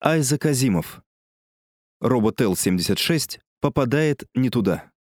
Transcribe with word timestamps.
Айзек 0.00 0.46
Азимов. 0.46 1.02
Робот 2.00 2.40
Л-76 2.40 3.40
попадает 3.60 4.28
не 4.32 4.48
туда. 4.48 4.92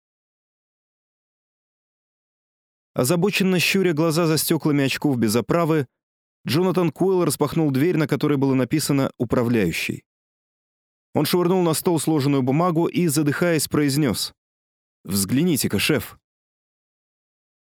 Озабоченно 2.94 3.60
щуря 3.60 3.92
глаза 3.92 4.26
за 4.26 4.38
стеклами 4.38 4.84
очков 4.84 5.18
без 5.18 5.36
оправы, 5.36 5.86
Джонатан 6.48 6.90
Куэлл 6.90 7.26
распахнул 7.26 7.70
дверь, 7.70 7.98
на 7.98 8.09
которой 8.09 8.38
было 8.38 8.54
написано 8.54 9.11
«Управляющий». 9.18 10.02
Он 11.12 11.26
швырнул 11.26 11.60
на 11.62 11.74
стол 11.74 12.00
сложенную 12.00 12.42
бумагу 12.42 12.86
и, 12.86 13.06
задыхаясь, 13.08 13.68
произнес 13.68 14.32
«Взгляните-ка, 15.04 15.78
шеф». 15.78 16.18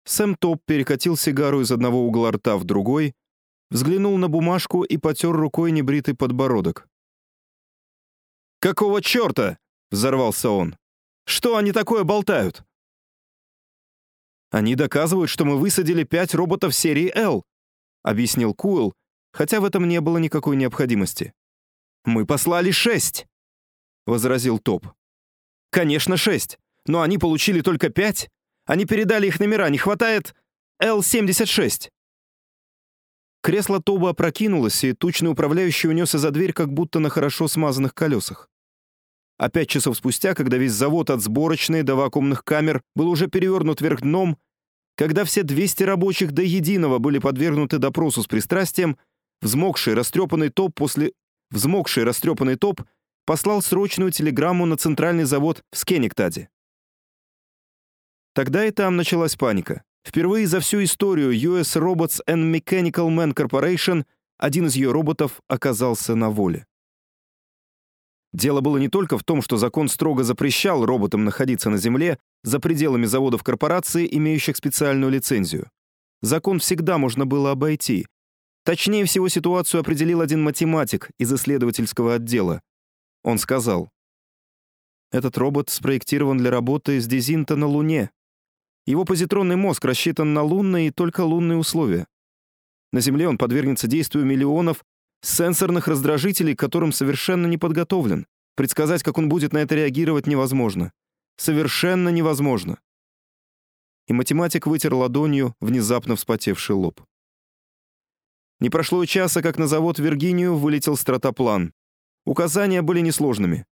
Сэм 0.05 0.37
Топ 0.37 0.61
перекатил 0.65 1.17
сигару 1.17 1.59
из 1.59 1.69
одного 1.69 2.07
угла 2.07 2.31
рта 2.31 2.55
в 2.55 2.63
другой, 2.63 3.13
взглянул 3.69 4.17
на 4.17 4.29
бумажку 4.29 4.83
и 4.83 4.95
потер 4.95 5.33
рукой 5.33 5.71
небритый 5.71 6.15
подбородок. 6.15 6.88
«Какого 8.59 9.01
черта?»— 9.01 9.57
взорвался 9.91 10.49
он. 10.49 10.75
«Что 11.25 11.55
они 11.55 11.71
такое 11.71 12.03
болтают?» 12.03 12.63
«Они 14.51 14.75
доказывают, 14.75 15.29
что 15.29 15.45
мы 15.45 15.57
высадили 15.57 16.03
пять 16.03 16.33
роботов 16.33 16.75
серии 16.75 17.11
L»,— 17.15 17.45
объяснил 18.03 18.53
Куэлл, 18.53 18.93
хотя 19.31 19.61
в 19.61 19.65
этом 19.65 19.87
не 19.87 20.01
было 20.01 20.17
никакой 20.17 20.57
необходимости. 20.57 21.33
«Мы 22.03 22.25
послали 22.25 22.71
шесть»,— 22.71 23.27
возразил 24.05 24.59
Топ. 24.59 24.87
«Конечно, 25.69 26.17
шесть, 26.17 26.57
но 26.85 27.01
они 27.01 27.17
получили 27.17 27.61
только 27.61 27.89
пять. 27.89 28.29
Они 28.65 28.85
передали 28.85 29.27
их 29.27 29.39
номера, 29.39 29.69
не 29.69 29.77
хватает 29.77 30.35
L-76». 30.79 31.89
Кресло 33.41 33.81
Тоба 33.81 34.09
опрокинулось, 34.09 34.83
и 34.83 34.93
тучный 34.93 35.31
управляющий 35.31 35.87
унесся 35.87 36.17
за 36.17 36.31
дверь, 36.31 36.51
как 36.51 36.73
будто 36.73 36.99
на 36.99 37.09
хорошо 37.09 37.47
смазанных 37.47 37.93
колесах. 37.93 38.48
А 39.39 39.49
пять 39.49 39.69
часов 39.69 39.95
спустя, 39.95 40.35
когда 40.35 40.57
весь 40.57 40.73
завод 40.73 41.09
от 41.09 41.21
сборочной 41.21 41.81
до 41.81 41.95
вакуумных 41.95 42.43
камер 42.43 42.81
был 42.93 43.07
уже 43.07 43.27
перевернут 43.27 43.79
вверх 43.79 44.01
дном, 44.01 44.37
когда 44.97 45.23
все 45.23 45.43
200 45.43 45.83
рабочих 45.83 46.33
до 46.33 46.41
единого 46.41 46.99
были 46.99 47.19
подвергнуты 47.19 47.77
допросу 47.77 48.21
с 48.21 48.27
пристрастием, 48.27 48.97
взмокший 49.41 49.93
растрепанный 49.93 50.49
топ 50.49 50.75
после... 50.75 51.13
Взмокший 51.51 52.03
растрепанный 52.03 52.57
топ 52.57 52.81
послал 53.25 53.61
срочную 53.61 54.11
телеграмму 54.11 54.65
на 54.65 54.75
центральный 54.75 55.23
завод 55.23 55.63
в 55.71 55.77
Скениктаде. 55.77 56.49
Тогда 58.35 58.65
и 58.65 58.71
там 58.71 58.97
началась 58.97 59.35
паника. 59.35 59.83
Впервые 60.05 60.47
за 60.47 60.59
всю 60.59 60.83
историю 60.83 61.31
US 61.31 61.75
Robots 61.75 62.19
and 62.27 62.53
Mechanical 62.53 63.07
Man 63.07 63.33
Corporation 63.33 64.05
один 64.37 64.67
из 64.67 64.75
ее 64.75 64.91
роботов 64.91 65.41
оказался 65.47 66.13
на 66.13 66.29
воле. 66.29 66.67
Дело 68.31 68.61
было 68.61 68.77
не 68.77 68.89
только 68.89 69.17
в 69.17 69.23
том, 69.23 69.41
что 69.41 69.57
закон 69.57 69.89
строго 69.89 70.23
запрещал 70.23 70.85
роботам 70.85 71.25
находиться 71.25 71.69
на 71.69 71.77
Земле 71.77 72.19
за 72.43 72.59
пределами 72.59 73.05
заводов 73.05 73.43
корпорации, 73.43 74.07
имеющих 74.11 74.55
специальную 74.55 75.11
лицензию. 75.11 75.69
Закон 76.21 76.59
всегда 76.59 76.97
можно 76.97 77.25
было 77.25 77.51
обойти. 77.51 78.05
Точнее 78.65 79.05
всего 79.05 79.29
ситуацию 79.29 79.81
определил 79.81 80.21
один 80.21 80.43
математик 80.43 81.09
из 81.17 81.33
исследовательского 81.33 82.15
отдела. 82.15 82.61
Он 83.23 83.39
сказал, 83.39 83.89
«Этот 85.11 85.37
робот 85.37 85.69
спроектирован 85.69 86.37
для 86.37 86.51
работы 86.51 87.01
с 87.01 87.07
Дезинта 87.07 87.55
на 87.55 87.65
Луне. 87.65 88.11
Его 88.85 89.05
позитронный 89.05 89.55
мозг 89.55 89.85
рассчитан 89.85 90.33
на 90.33 90.43
лунные 90.43 90.87
и 90.87 90.91
только 90.91 91.21
лунные 91.21 91.57
условия. 91.57 92.05
На 92.91 93.01
Земле 93.01 93.27
он 93.27 93.37
подвергнется 93.37 93.87
действию 93.87 94.25
миллионов 94.25 94.83
сенсорных 95.21 95.87
раздражителей, 95.87 96.55
к 96.55 96.59
которым 96.59 96.91
совершенно 96.91 97.45
не 97.47 97.57
подготовлен. 97.57 98.27
Предсказать, 98.55 99.03
как 99.03 99.17
он 99.17 99.29
будет 99.29 99.53
на 99.53 99.59
это 99.59 99.75
реагировать, 99.75 100.27
невозможно. 100.27 100.91
Совершенно 101.37 102.09
невозможно. 102.09 102.79
И 104.07 104.13
математик 104.13 104.67
вытер 104.67 104.93
ладонью 104.93 105.55
внезапно 105.59 106.15
вспотевший 106.15 106.75
лоб. 106.75 107.01
Не 108.59 108.69
прошло 108.69 109.03
и 109.03 109.07
часа, 109.07 109.41
как 109.41 109.57
на 109.57 109.67
завод 109.67 109.99
Виргинию 109.99 110.57
вылетел 110.57 110.97
стратоплан. 110.97 111.73
Указания 112.25 112.81
были 112.81 112.99
несложными. 112.99 113.65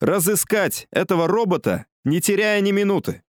«Разыскать 0.00 0.88
этого 0.90 1.28
робота, 1.28 1.86
не 2.04 2.20
теряя 2.20 2.60
ни 2.60 2.72
минуты!» 2.72 3.22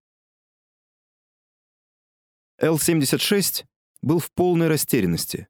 Л-76 2.58 3.64
был 4.02 4.18
в 4.18 4.32
полной 4.32 4.68
растерянности. 4.68 5.48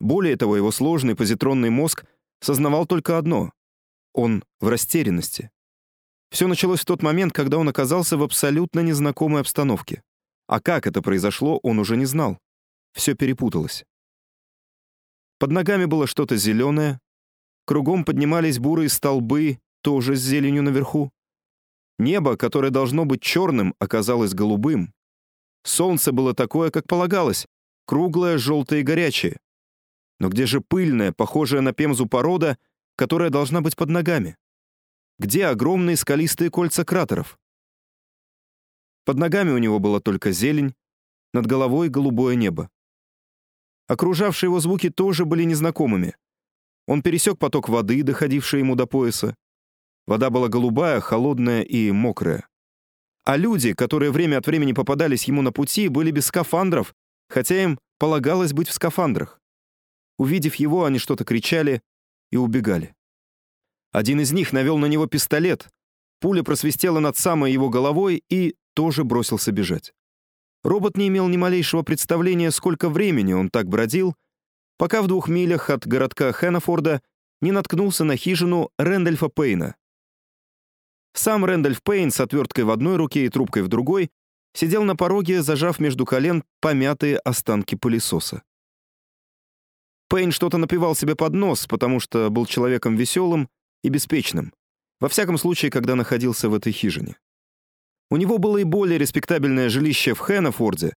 Более 0.00 0.36
того, 0.36 0.56
его 0.56 0.70
сложный 0.70 1.14
позитронный 1.14 1.70
мозг 1.70 2.04
сознавал 2.40 2.86
только 2.86 3.18
одно— 3.18 3.52
он 4.14 4.42
в 4.58 4.68
растерянности. 4.68 5.50
Все 6.30 6.46
началось 6.48 6.80
в 6.80 6.84
тот 6.84 7.02
момент, 7.02 7.32
когда 7.32 7.58
он 7.58 7.68
оказался 7.68 8.16
в 8.16 8.22
абсолютно 8.22 8.80
незнакомой 8.80 9.42
обстановке. 9.42 10.02
А 10.46 10.60
как 10.60 10.86
это 10.86 11.02
произошло, 11.02 11.58
он 11.62 11.78
уже 11.78 11.96
не 11.96 12.06
знал. 12.06 12.38
Все 12.92 13.14
перепуталось. 13.14 13.84
Под 15.38 15.50
ногами 15.52 15.84
было 15.84 16.06
что-то 16.06 16.36
зеленое, 16.36 17.00
кругом 17.66 18.04
поднимались 18.04 18.58
бурые 18.58 18.88
столбы, 18.88 19.58
тоже 19.82 20.16
с 20.16 20.20
зеленью 20.20 20.62
наверху. 20.62 21.10
Небо, 21.98 22.36
которое 22.36 22.70
должно 22.70 23.04
быть 23.04 23.22
черным, 23.22 23.74
оказалось 23.78 24.34
голубым. 24.34 24.92
Солнце 25.62 26.12
было 26.12 26.34
такое, 26.34 26.70
как 26.70 26.86
полагалось, 26.86 27.46
круглое, 27.86 28.38
желтое 28.38 28.80
и 28.80 28.84
горячее. 28.84 29.38
Но 30.20 30.28
где 30.28 30.46
же 30.46 30.60
пыльная, 30.60 31.12
похожая 31.12 31.62
на 31.62 31.72
пемзу 31.72 32.06
порода, 32.06 32.58
которая 32.94 33.30
должна 33.30 33.62
быть 33.62 33.74
под 33.74 33.88
ногами? 33.88 34.36
Где 35.18 35.46
огромные 35.46 35.96
скалистые 35.96 36.50
кольца 36.50 36.84
кратеров? 36.84 37.38
Под 39.04 39.16
ногами 39.16 39.50
у 39.50 39.58
него 39.58 39.78
была 39.78 39.98
только 39.98 40.30
зелень, 40.30 40.74
над 41.32 41.46
головой 41.46 41.88
голубое 41.88 42.36
небо. 42.36 42.70
Окружавшие 43.86 44.48
его 44.48 44.60
звуки 44.60 44.90
тоже 44.90 45.24
были 45.24 45.44
незнакомыми. 45.44 46.16
Он 46.86 47.02
пересек 47.02 47.38
поток 47.38 47.68
воды, 47.68 48.02
доходивший 48.02 48.60
ему 48.60 48.76
до 48.76 48.86
пояса. 48.86 49.34
Вода 50.06 50.28
была 50.28 50.48
голубая, 50.48 51.00
холодная 51.00 51.62
и 51.62 51.90
мокрая. 51.92 52.46
А 53.24 53.36
люди, 53.36 53.72
которые 53.74 54.10
время 54.10 54.38
от 54.38 54.46
времени 54.46 54.72
попадались 54.72 55.24
ему 55.24 55.40
на 55.40 55.52
пути, 55.52 55.88
были 55.88 56.10
без 56.10 56.26
скафандров, 56.26 56.94
хотя 57.28 57.62
им 57.62 57.78
полагалось 57.98 58.52
быть 58.52 58.68
в 58.68 58.72
скафандрах. 58.72 59.39
Увидев 60.20 60.56
его, 60.56 60.84
они 60.84 60.98
что-то 60.98 61.24
кричали 61.24 61.80
и 62.30 62.36
убегали. 62.36 62.94
Один 63.90 64.20
из 64.20 64.32
них 64.32 64.52
навел 64.52 64.76
на 64.76 64.84
него 64.84 65.06
пистолет. 65.06 65.70
Пуля 66.20 66.42
просвистела 66.42 67.00
над 67.00 67.16
самой 67.16 67.54
его 67.54 67.70
головой 67.70 68.22
и 68.28 68.54
тоже 68.74 69.02
бросился 69.02 69.50
бежать. 69.50 69.94
Робот 70.62 70.98
не 70.98 71.08
имел 71.08 71.26
ни 71.28 71.38
малейшего 71.38 71.80
представления, 71.80 72.50
сколько 72.50 72.90
времени 72.90 73.32
он 73.32 73.48
так 73.48 73.66
бродил, 73.66 74.14
пока 74.76 75.00
в 75.00 75.06
двух 75.06 75.28
милях 75.28 75.70
от 75.70 75.86
городка 75.86 76.32
Хэннафорда 76.32 77.00
не 77.40 77.50
наткнулся 77.50 78.04
на 78.04 78.18
хижину 78.18 78.68
Рэндольфа 78.76 79.30
Пейна. 79.30 79.74
Сам 81.14 81.46
Рэндольф 81.46 81.82
Пейн 81.82 82.10
с 82.10 82.20
отверткой 82.20 82.64
в 82.64 82.70
одной 82.70 82.96
руке 82.96 83.24
и 83.24 83.30
трубкой 83.30 83.62
в 83.62 83.68
другой 83.68 84.10
сидел 84.52 84.84
на 84.84 84.96
пороге, 84.96 85.40
зажав 85.40 85.78
между 85.78 86.04
колен 86.04 86.44
помятые 86.60 87.16
останки 87.16 87.74
пылесоса. 87.74 88.42
Пейн 90.10 90.32
что-то 90.32 90.58
напивал 90.58 90.96
себе 90.96 91.14
под 91.14 91.34
нос, 91.34 91.66
потому 91.68 92.00
что 92.00 92.30
был 92.30 92.44
человеком 92.44 92.96
веселым 92.96 93.48
и 93.84 93.88
беспечным. 93.90 94.52
Во 94.98 95.08
всяком 95.08 95.38
случае, 95.38 95.70
когда 95.70 95.94
находился 95.94 96.48
в 96.48 96.54
этой 96.54 96.72
хижине. 96.72 97.16
У 98.10 98.16
него 98.16 98.38
было 98.38 98.58
и 98.58 98.64
более 98.64 98.98
респектабельное 98.98 99.68
жилище 99.68 100.14
в 100.14 100.18
Хэнафорде, 100.18 100.94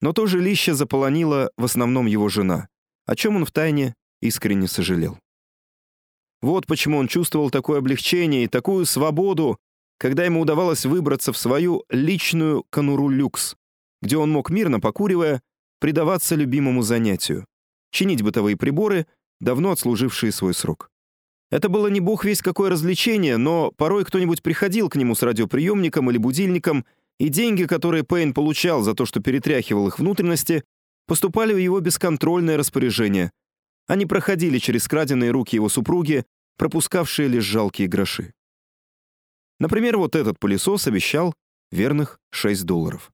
но 0.00 0.14
то 0.14 0.26
жилище 0.26 0.72
заполонила 0.72 1.50
в 1.58 1.64
основном 1.66 2.06
его 2.06 2.30
жена, 2.30 2.68
о 3.04 3.14
чем 3.14 3.36
он 3.36 3.44
втайне 3.44 3.94
искренне 4.22 4.66
сожалел. 4.66 5.18
Вот 6.40 6.66
почему 6.66 6.96
он 6.96 7.06
чувствовал 7.06 7.50
такое 7.50 7.80
облегчение 7.80 8.44
и 8.44 8.48
такую 8.48 8.86
свободу, 8.86 9.58
когда 9.98 10.24
ему 10.24 10.40
удавалось 10.40 10.86
выбраться 10.86 11.34
в 11.34 11.36
свою 11.36 11.84
личную 11.90 12.64
конуру 12.70 13.10
люкс, 13.10 13.56
где 14.00 14.16
он 14.16 14.30
мог 14.30 14.48
мирно 14.48 14.80
покуривая 14.80 15.42
предаваться 15.80 16.34
любимому 16.34 16.80
занятию 16.80 17.44
чинить 17.94 18.22
бытовые 18.22 18.56
приборы, 18.56 19.06
давно 19.40 19.70
отслужившие 19.70 20.32
свой 20.32 20.52
срок. 20.52 20.90
Это 21.50 21.68
было 21.68 21.86
не 21.86 22.00
бог 22.00 22.24
весь 22.24 22.42
какое 22.42 22.68
развлечение, 22.68 23.36
но 23.36 23.70
порой 23.70 24.04
кто-нибудь 24.04 24.42
приходил 24.42 24.88
к 24.90 24.96
нему 24.96 25.14
с 25.14 25.22
радиоприемником 25.22 26.10
или 26.10 26.18
будильником, 26.18 26.84
и 27.18 27.28
деньги, 27.28 27.64
которые 27.64 28.02
Пейн 28.02 28.34
получал 28.34 28.82
за 28.82 28.94
то, 28.94 29.06
что 29.06 29.20
перетряхивал 29.20 29.86
их 29.86 30.00
внутренности, 30.00 30.64
поступали 31.06 31.54
в 31.54 31.58
его 31.58 31.78
бесконтрольное 31.78 32.56
распоряжение. 32.56 33.30
Они 33.86 34.04
проходили 34.04 34.58
через 34.58 34.88
краденные 34.88 35.30
руки 35.30 35.54
его 35.54 35.68
супруги, 35.68 36.24
пропускавшие 36.58 37.28
лишь 37.28 37.44
жалкие 37.44 37.86
гроши. 37.86 38.32
Например, 39.60 39.98
вот 39.98 40.16
этот 40.16 40.40
пылесос 40.40 40.88
обещал 40.88 41.34
верных 41.70 42.18
6 42.32 42.64
долларов. 42.64 43.12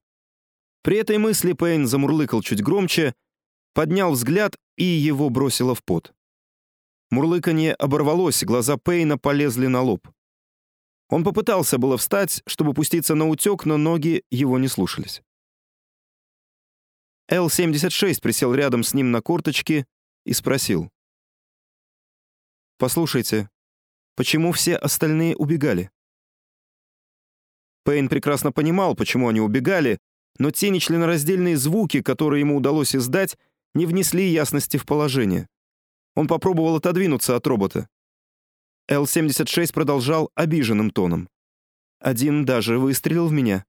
При 0.81 0.97
этой 0.97 1.19
мысли 1.19 1.53
Пейн 1.53 1.85
замурлыкал 1.85 2.41
чуть 2.41 2.63
громче, 2.63 3.13
поднял 3.73 4.11
взгляд 4.11 4.55
и 4.81 4.83
его 4.83 5.29
бросило 5.29 5.75
в 5.75 5.83
пот. 5.83 6.11
Мурлыканье 7.11 7.75
оборвалось, 7.75 8.43
глаза 8.43 8.77
Пейна 8.77 9.19
полезли 9.19 9.67
на 9.67 9.81
лоб. 9.81 10.07
Он 11.07 11.23
попытался 11.23 11.77
было 11.77 11.97
встать, 11.97 12.41
чтобы 12.47 12.73
пуститься 12.73 13.13
на 13.13 13.27
утек, 13.29 13.65
но 13.65 13.77
ноги 13.77 14.23
его 14.31 14.57
не 14.57 14.67
слушались. 14.67 15.21
Л-76 17.29 18.21
присел 18.21 18.55
рядом 18.55 18.81
с 18.81 18.95
ним 18.95 19.11
на 19.11 19.21
корточки 19.21 19.85
и 20.25 20.33
спросил. 20.33 20.89
«Послушайте, 22.79 23.51
почему 24.15 24.51
все 24.51 24.75
остальные 24.77 25.35
убегали?» 25.35 25.91
Пейн 27.83 28.09
прекрасно 28.09 28.51
понимал, 28.51 28.95
почему 28.95 29.29
они 29.29 29.41
убегали, 29.41 29.99
но 30.39 30.49
те 30.49 30.71
нечленораздельные 30.71 31.55
звуки, 31.55 32.01
которые 32.01 32.39
ему 32.39 32.57
удалось 32.57 32.95
издать, 32.95 33.37
не 33.73 33.85
внесли 33.85 34.27
ясности 34.27 34.77
в 34.77 34.85
положение. 34.85 35.47
Он 36.15 36.27
попробовал 36.27 36.75
отодвинуться 36.75 37.35
от 37.35 37.47
робота. 37.47 37.87
Л-76 38.87 39.73
продолжал 39.73 40.31
обиженным 40.35 40.91
тоном. 40.91 41.29
Один 41.99 42.45
даже 42.45 42.77
выстрелил 42.79 43.27
в 43.27 43.31
меня. 43.31 43.65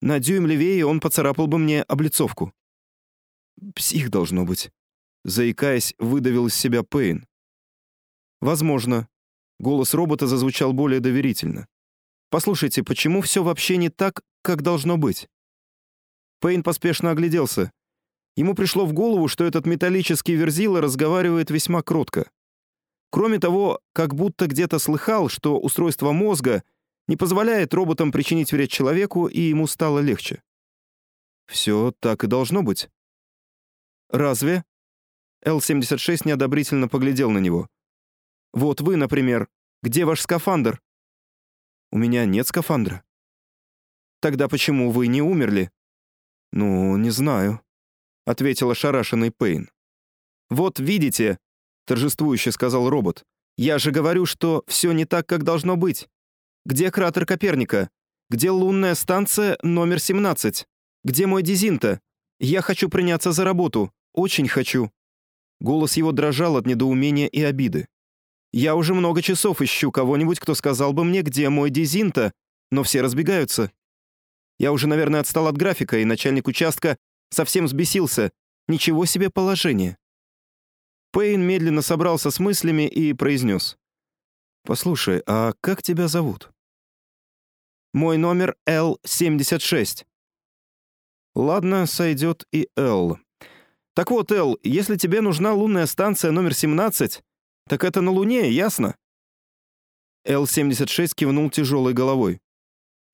На 0.00 0.18
дюйм 0.18 0.46
левее 0.46 0.86
он 0.86 1.00
поцарапал 1.00 1.46
бы 1.46 1.58
мне 1.58 1.82
облицовку. 1.82 2.52
Псих 3.74 4.10
должно 4.10 4.44
быть. 4.44 4.70
Заикаясь, 5.24 5.94
выдавил 5.98 6.46
из 6.46 6.54
себя 6.54 6.82
Пейн. 6.82 7.26
Возможно. 8.40 9.08
Голос 9.58 9.94
робота 9.94 10.26
зазвучал 10.26 10.72
более 10.72 11.00
доверительно. 11.00 11.66
Послушайте, 12.30 12.82
почему 12.82 13.22
все 13.22 13.42
вообще 13.42 13.76
не 13.76 13.88
так, 13.88 14.20
как 14.42 14.62
должно 14.62 14.98
быть? 14.98 15.28
Пейн 16.40 16.62
поспешно 16.62 17.12
огляделся. 17.12 17.72
Ему 18.36 18.54
пришло 18.54 18.84
в 18.84 18.92
голову, 18.92 19.28
что 19.28 19.44
этот 19.44 19.66
металлический 19.66 20.34
верзила 20.34 20.80
разговаривает 20.80 21.50
весьма 21.50 21.82
кротко. 21.82 22.30
Кроме 23.10 23.38
того, 23.38 23.80
как 23.94 24.14
будто 24.14 24.46
где-то 24.46 24.78
слыхал, 24.78 25.30
что 25.30 25.58
устройство 25.58 26.12
мозга 26.12 26.62
не 27.08 27.16
позволяет 27.16 27.72
роботам 27.72 28.12
причинить 28.12 28.52
вред 28.52 28.70
человеку, 28.70 29.26
и 29.26 29.40
ему 29.40 29.66
стало 29.66 30.00
легче. 30.00 30.42
Все 31.46 31.94
так 32.00 32.24
и 32.24 32.26
должно 32.26 32.62
быть. 32.62 32.90
Разве? 34.10 34.64
Л-76 35.42 36.22
неодобрительно 36.26 36.88
поглядел 36.88 37.30
на 37.30 37.38
него. 37.38 37.68
Вот 38.52 38.80
вы, 38.80 38.96
например. 38.96 39.48
Где 39.82 40.04
ваш 40.04 40.20
скафандр? 40.20 40.82
У 41.92 41.98
меня 41.98 42.24
нет 42.24 42.48
скафандра. 42.48 43.04
Тогда 44.20 44.48
почему 44.48 44.90
вы 44.90 45.06
не 45.06 45.22
умерли? 45.22 45.70
Ну, 46.52 46.96
не 46.96 47.10
знаю, 47.10 47.60
ответил 48.26 48.70
ошарашенный 48.70 49.30
Пейн. 49.30 49.70
Вот 50.50 50.78
видите, 50.78 51.38
торжествующе 51.86 52.52
сказал 52.52 52.90
робот. 52.90 53.24
Я 53.56 53.78
же 53.78 53.90
говорю, 53.90 54.26
что 54.26 54.64
все 54.66 54.92
не 54.92 55.06
так, 55.06 55.26
как 55.26 55.44
должно 55.44 55.76
быть. 55.76 56.08
Где 56.66 56.90
кратер 56.90 57.24
Коперника? 57.24 57.88
Где 58.28 58.50
лунная 58.50 58.94
станция 58.94 59.56
номер 59.62 60.00
17? 60.00 60.66
Где 61.04 61.26
мой 61.26 61.42
Дизинта? 61.42 62.00
Я 62.38 62.60
хочу 62.60 62.88
приняться 62.90 63.32
за 63.32 63.44
работу. 63.44 63.92
Очень 64.12 64.48
хочу. 64.48 64.90
Голос 65.60 65.96
его 65.96 66.12
дрожал 66.12 66.56
от 66.56 66.66
недоумения 66.66 67.28
и 67.28 67.40
обиды. 67.40 67.86
Я 68.52 68.74
уже 68.74 68.94
много 68.94 69.22
часов 69.22 69.62
ищу 69.62 69.90
кого-нибудь, 69.90 70.40
кто 70.40 70.54
сказал 70.54 70.92
бы 70.92 71.04
мне, 71.04 71.22
где 71.22 71.48
мой 71.48 71.70
Дизинта, 71.70 72.32
но 72.70 72.82
все 72.82 73.00
разбегаются. 73.00 73.70
Я 74.58 74.72
уже, 74.72 74.86
наверное, 74.86 75.20
отстал 75.20 75.46
от 75.46 75.56
графика, 75.56 75.98
и 75.98 76.04
начальник 76.04 76.48
участка 76.48 76.96
совсем 77.30 77.66
взбесился. 77.66 78.32
Ничего 78.68 79.04
себе 79.06 79.30
положение. 79.30 79.96
Пейн 81.12 81.40
медленно 81.42 81.82
собрался 81.82 82.30
с 82.30 82.38
мыслями 82.38 82.86
и 82.86 83.12
произнес. 83.12 83.78
«Послушай, 84.64 85.22
а 85.26 85.54
как 85.60 85.82
тебя 85.82 86.08
зовут?» 86.08 86.50
«Мой 87.94 88.18
номер 88.18 88.56
Л-76». 88.66 90.04
«Ладно, 91.34 91.86
сойдет 91.86 92.44
и 92.52 92.68
Л. 92.76 93.18
Так 93.94 94.10
вот, 94.10 94.30
Л, 94.32 94.58
если 94.62 94.96
тебе 94.96 95.22
нужна 95.22 95.54
лунная 95.54 95.86
станция 95.86 96.32
номер 96.32 96.52
17, 96.52 97.22
так 97.68 97.84
это 97.84 98.00
на 98.02 98.10
Луне, 98.10 98.50
ясно?» 98.50 98.96
Л-76 100.26 101.12
кивнул 101.14 101.48
тяжелой 101.50 101.94
головой. 101.94 102.40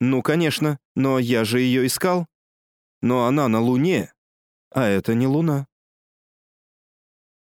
«Ну, 0.01 0.23
конечно, 0.23 0.79
но 0.97 1.19
я 1.21 1.45
же 1.45 1.61
ее 1.61 1.87
искал. 1.87 2.27
Но 3.03 3.27
она 3.27 3.49
на 3.49 3.61
Луне, 3.61 4.13
а 4.71 4.87
это 4.87 5.15
не 5.15 5.27
Луна». 5.27 5.67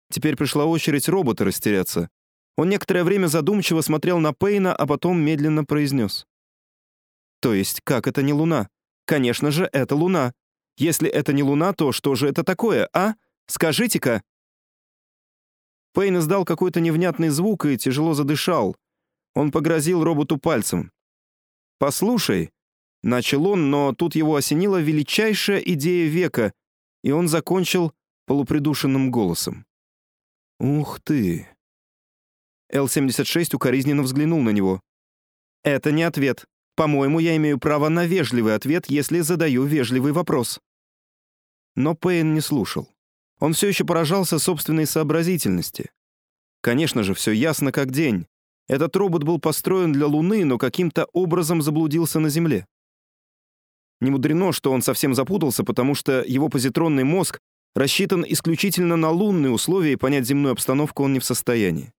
Теперь 0.10 0.38
пришла 0.38 0.66
очередь 0.66 1.10
робота 1.10 1.44
растеряться. 1.44 2.10
Он 2.56 2.70
некоторое 2.70 3.04
время 3.04 3.28
задумчиво 3.28 3.82
смотрел 3.82 4.20
на 4.20 4.34
Пейна, 4.34 4.74
а 4.74 4.88
потом 4.88 5.20
медленно 5.20 5.66
произнес. 5.66 6.26
«То 7.42 7.54
есть, 7.54 7.82
как 7.84 8.08
это 8.08 8.24
не 8.24 8.34
Луна? 8.34 8.70
Конечно 9.06 9.52
же, 9.52 9.70
это 9.72 9.96
Луна. 9.96 10.34
Если 10.78 11.10
это 11.10 11.34
не 11.34 11.44
Луна, 11.44 11.74
то 11.74 11.92
что 11.92 12.16
же 12.16 12.28
это 12.28 12.44
такое, 12.44 12.90
а? 12.94 13.16
Скажите-ка!» 13.48 14.24
Пейн 15.94 16.18
издал 16.18 16.46
какой-то 16.46 16.80
невнятный 16.80 17.30
звук 17.30 17.66
и 17.66 17.78
тяжело 17.78 18.14
задышал. 18.14 18.76
Он 19.34 19.52
погрозил 19.52 20.04
роботу 20.04 20.38
пальцем. 20.38 20.92
«Послушай»,— 21.80 22.52
начал 23.04 23.48
он, 23.48 23.70
но 23.70 23.94
тут 23.94 24.16
его 24.16 24.36
осенила 24.36 24.82
величайшая 24.82 25.60
идея 25.60 26.08
века, 26.08 26.54
и 27.04 27.12
он 27.12 27.28
закончил 27.28 27.94
полупридушенным 28.26 29.12
голосом. 29.12 29.66
«Ух 30.60 31.00
ты!» 31.02 31.48
Л-76 32.70 33.56
укоризненно 33.56 34.04
взглянул 34.04 34.42
на 34.42 34.50
него. 34.50 34.82
«Это 35.64 35.92
не 35.92 36.04
ответ. 36.04 36.46
По-моему, 36.76 37.20
я 37.20 37.36
имею 37.38 37.60
право 37.60 37.90
на 37.90 38.06
вежливый 38.06 38.56
ответ, 38.56 38.90
если 38.90 39.22
задаю 39.22 39.64
вежливый 39.64 40.12
вопрос». 40.12 40.60
Но 41.76 41.96
Пейн 41.96 42.34
не 42.34 42.42
слушал. 42.42 42.90
Он 43.40 43.54
все 43.54 43.68
еще 43.68 43.86
поражался 43.86 44.40
собственной 44.40 44.88
сообразительности. 44.88 45.92
Конечно 46.62 47.04
же, 47.04 47.14
все 47.14 47.32
ясно 47.32 47.72
как 47.72 47.92
день. 47.92 48.26
Этот 48.68 48.96
робот 48.96 49.24
был 49.24 49.40
построен 49.40 49.94
для 49.94 50.08
Луны, 50.08 50.44
но 50.44 50.58
каким-то 50.58 51.06
образом 51.14 51.62
заблудился 51.62 52.20
на 52.20 52.30
Земле. 52.30 52.66
Не 54.00 54.12
мудрено, 54.12 54.52
что 54.52 54.72
он 54.72 54.82
совсем 54.82 55.16
запутался, 55.16 55.64
потому 55.64 55.96
что 55.96 56.24
его 56.26 56.50
позитронный 56.50 57.04
мозг 57.04 57.40
рассчитан 57.76 58.26
исключительно 58.28 58.96
на 58.96 59.10
лунные 59.10 59.52
условия, 59.52 59.94
и 59.94 59.98
понять 59.98 60.26
земную 60.26 60.54
обстановку 60.54 61.04
он 61.04 61.14
не 61.14 61.20
в 61.20 61.26
состоянии. 61.26 61.92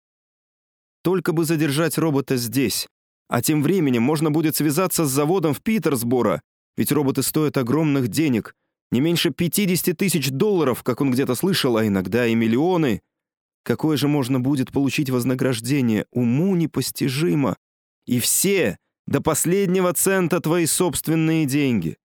Только 1.02 1.32
бы 1.32 1.44
задержать 1.44 1.98
робота 1.98 2.36
здесь, 2.36 2.86
а 3.28 3.42
тем 3.42 3.62
временем 3.62 4.02
можно 4.02 4.30
будет 4.30 4.56
связаться 4.56 5.06
с 5.06 5.10
заводом 5.10 5.54
в 5.54 5.62
Питерсборо, 5.62 6.42
ведь 6.76 6.92
роботы 6.92 7.22
стоят 7.22 7.56
огромных 7.56 8.08
денег, 8.08 8.54
не 8.90 9.00
меньше 9.00 9.30
50 9.30 9.96
тысяч 9.96 10.30
долларов, 10.30 10.82
как 10.82 11.00
он 11.00 11.10
где-то 11.10 11.34
слышал, 11.34 11.76
а 11.76 11.86
иногда 11.86 12.26
и 12.26 12.34
миллионы. 12.34 13.02
Какое 13.62 13.98
же 13.98 14.08
можно 14.08 14.40
будет 14.40 14.72
получить 14.72 15.10
вознаграждение? 15.10 16.06
Уму 16.10 16.56
непостижимо. 16.56 17.56
И 18.06 18.18
все, 18.18 18.78
до 19.08 19.22
последнего 19.22 19.94
цента 19.94 20.38
твои 20.38 20.66
собственные 20.66 21.46
деньги. 21.46 21.96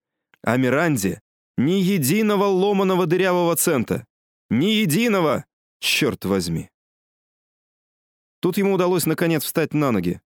А 0.42 0.56
Миранде 0.56 1.22
ни 1.58 1.74
единого 1.74 2.46
ломаного 2.46 3.06
дырявого 3.06 3.56
цента. 3.58 4.08
Ни 4.50 4.68
единого! 4.68 5.46
Черт 5.80 6.24
возьми. 6.24 6.70
Тут 8.40 8.58
ему 8.58 8.74
удалось 8.74 9.06
наконец 9.06 9.44
встать 9.44 9.74
на 9.74 9.92
ноги. 9.92 10.22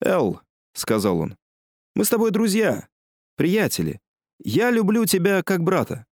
«Эл»,— 0.00 0.40
сказал 0.74 1.18
он,— 1.18 1.36
«мы 1.96 2.04
с 2.04 2.08
тобой 2.08 2.30
друзья, 2.30 2.88
приятели. 3.36 4.00
Я 4.38 4.70
люблю 4.70 5.06
тебя 5.06 5.42
как 5.42 5.62
брата». 5.62 6.06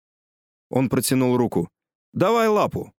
Он 0.71 0.89
протянул 0.89 1.37
руку. 1.37 1.69
«Давай 2.13 2.47
лапу». 2.47 2.93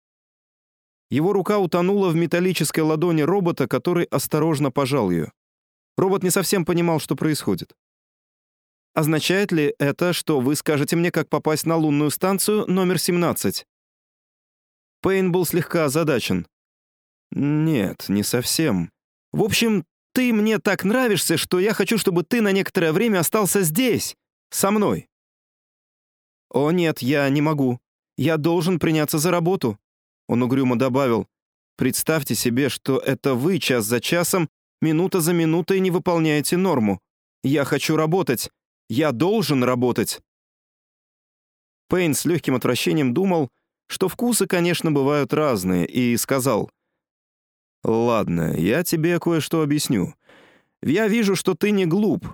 Его 1.10 1.32
рука 1.32 1.58
утонула 1.58 2.10
в 2.10 2.14
металлической 2.14 2.80
ладони 2.80 3.22
робота, 3.22 3.66
который 3.66 4.04
осторожно 4.04 4.70
пожал 4.70 5.10
ее. 5.10 5.32
Робот 5.98 6.22
не 6.22 6.30
совсем 6.30 6.64
понимал, 6.64 7.00
что 7.00 7.16
происходит. 7.16 7.74
Означает 8.94 9.50
ли 9.50 9.74
это, 9.80 10.12
что 10.12 10.38
вы 10.38 10.54
скажете 10.54 10.94
мне, 10.94 11.10
как 11.10 11.28
попасть 11.28 11.66
на 11.66 11.74
лунную 11.74 12.10
станцию 12.10 12.66
номер 12.70 13.00
17? 13.00 13.66
Пейн 15.02 15.32
был 15.32 15.44
слегка 15.44 15.86
озадачен. 15.86 16.46
Нет, 17.32 18.08
не 18.08 18.22
совсем. 18.22 18.92
В 19.32 19.42
общем, 19.42 19.84
ты 20.12 20.32
мне 20.32 20.60
так 20.60 20.84
нравишься, 20.84 21.36
что 21.36 21.58
я 21.58 21.74
хочу, 21.74 21.98
чтобы 21.98 22.22
ты 22.22 22.42
на 22.42 22.52
некоторое 22.52 22.92
время 22.92 23.18
остался 23.18 23.62
здесь, 23.62 24.16
со 24.50 24.70
мной. 24.70 25.08
О 26.48 26.70
нет, 26.70 27.02
я 27.02 27.28
не 27.28 27.40
могу. 27.40 27.80
Я 28.16 28.36
должен 28.36 28.78
приняться 28.78 29.18
за 29.18 29.32
работу. 29.32 29.76
Он 30.28 30.44
угрюмо 30.44 30.78
добавил. 30.78 31.26
Представьте 31.76 32.36
себе, 32.36 32.68
что 32.68 32.98
это 32.98 33.34
вы 33.34 33.58
час 33.58 33.84
за 33.84 34.00
часом, 34.00 34.48
минута 34.80 35.20
за 35.20 35.32
минутой 35.32 35.80
не 35.80 35.90
выполняете 35.90 36.56
норму. 36.56 37.00
Я 37.42 37.64
хочу 37.64 37.96
работать. 37.96 38.50
Я 38.88 39.12
должен 39.12 39.64
работать. 39.64 40.20
Пейн 41.88 42.14
с 42.14 42.24
легким 42.24 42.54
отвращением 42.54 43.14
думал, 43.14 43.50
что 43.86 44.08
вкусы, 44.08 44.46
конечно, 44.46 44.92
бывают 44.92 45.32
разные, 45.32 45.86
и 45.86 46.16
сказал, 46.16 46.70
«Ладно, 47.82 48.54
я 48.56 48.82
тебе 48.82 49.18
кое-что 49.18 49.62
объясню. 49.62 50.14
Я 50.82 51.08
вижу, 51.08 51.34
что 51.36 51.54
ты 51.54 51.70
не 51.70 51.86
глуп. 51.86 52.26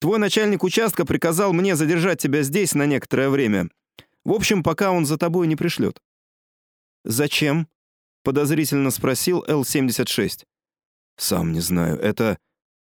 Твой 0.00 0.18
начальник 0.18 0.64
участка 0.64 1.04
приказал 1.04 1.52
мне 1.52 1.76
задержать 1.76 2.20
тебя 2.20 2.42
здесь 2.42 2.74
на 2.74 2.86
некоторое 2.86 3.30
время. 3.30 3.68
В 4.24 4.32
общем, 4.32 4.62
пока 4.62 4.90
он 4.90 5.06
за 5.06 5.18
тобой 5.18 5.46
не 5.46 5.56
пришлет». 5.56 6.00
«Зачем?»— 7.04 7.68
подозрительно 8.24 8.90
спросил 8.90 9.44
Л-76. 9.46 10.44
«Сам 11.18 11.52
не 11.52 11.60
знаю. 11.60 11.98
Это 11.98 12.38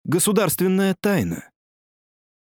государственная 0.05 0.95
тайна». 0.99 1.49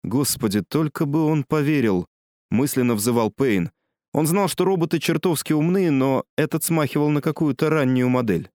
«Господи, 0.04 0.62
только 0.62 1.04
бы 1.04 1.24
он 1.24 1.44
поверил»,— 1.44 2.06
мысленно 2.50 2.94
взывал 2.94 3.30
Пейн. 3.30 3.70
Он 4.12 4.26
знал, 4.26 4.48
что 4.48 4.64
роботы 4.64 5.00
чертовски 5.00 5.52
умны, 5.52 5.90
но 5.90 6.24
этот 6.36 6.62
смахивал 6.62 7.10
на 7.10 7.20
какую-то 7.20 7.68
раннюю 7.68 8.08
модель. 8.08 8.50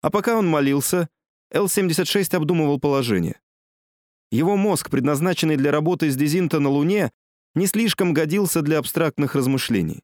А 0.00 0.10
пока 0.10 0.38
он 0.38 0.48
молился, 0.48 1.08
Л-76 1.50 2.34
обдумывал 2.34 2.80
положение. 2.80 3.40
Его 4.30 4.56
мозг, 4.56 4.88
предназначенный 4.88 5.56
для 5.56 5.70
работы 5.70 6.10
с 6.10 6.16
Дезинта 6.16 6.60
на 6.60 6.70
Луне, 6.70 7.12
не 7.54 7.66
слишком 7.66 8.14
годился 8.14 8.62
для 8.62 8.78
абстрактных 8.78 9.34
размышлений. 9.34 10.02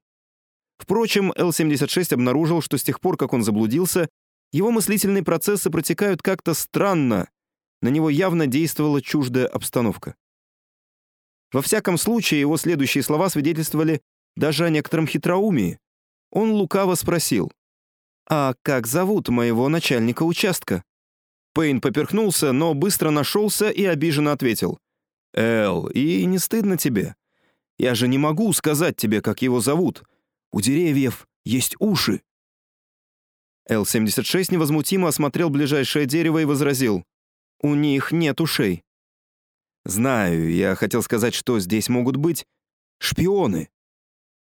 Впрочем, 0.77 1.33
Л-76 1.35 2.13
обнаружил, 2.13 2.61
что 2.61 2.77
с 2.77 2.83
тех 2.83 3.01
пор, 3.01 3.17
как 3.17 3.33
он 3.33 3.43
заблудился, 3.43 4.11
его 4.53 4.71
мыслительные 4.71 5.23
процессы 5.23 5.71
протекают 5.71 6.23
как-то 6.23 6.55
странно, 6.55 7.29
на 7.83 7.89
него 7.89 8.11
явно 8.11 8.47
действовала 8.47 9.01
чуждая 9.03 9.47
обстановка. 9.47 10.15
Во 11.53 11.63
всяком 11.63 11.97
случае, 11.97 12.41
его 12.41 12.57
следующие 12.57 13.03
слова 13.03 13.29
свидетельствовали 13.29 14.03
даже 14.37 14.65
о 14.65 14.71
некотором 14.71 15.07
хитроумии. 15.07 15.79
Он 16.31 16.53
лукаво 16.53 16.95
спросил, 16.95 17.53
«А 18.29 18.55
как 18.63 18.87
зовут 18.87 19.29
моего 19.29 19.69
начальника 19.69 20.25
участка?» 20.25 20.85
Пейн 21.55 21.81
поперхнулся, 21.81 22.53
но 22.53 22.75
быстро 22.75 23.11
нашелся 23.11 23.71
и 23.71 23.85
обиженно 23.85 24.33
ответил, 24.33 24.79
«Эл, 25.35 25.89
и 25.89 26.25
не 26.27 26.39
стыдно 26.39 26.77
тебе? 26.77 27.17
Я 27.79 27.95
же 27.95 28.09
не 28.09 28.19
могу 28.19 28.53
сказать 28.53 28.97
тебе, 28.97 29.23
как 29.23 29.41
его 29.41 29.61
зовут. 29.61 30.05
У 30.53 30.61
деревьев 30.61 31.27
есть 31.45 31.77
уши». 31.79 32.23
Л-76 33.69 34.47
невозмутимо 34.51 35.09
осмотрел 35.09 35.51
ближайшее 35.51 36.07
дерево 36.07 36.39
и 36.39 36.47
возразил, 36.47 37.05
«У 37.61 37.75
них 37.75 38.13
нет 38.13 38.41
ушей». 38.41 38.83
«Знаю, 39.85 40.53
я 40.53 40.75
хотел 40.75 41.03
сказать, 41.03 41.35
что 41.35 41.61
здесь 41.61 41.89
могут 41.89 42.17
быть 42.17 42.47
шпионы». 42.99 43.69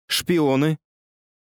«Шпионы?» 0.07 0.79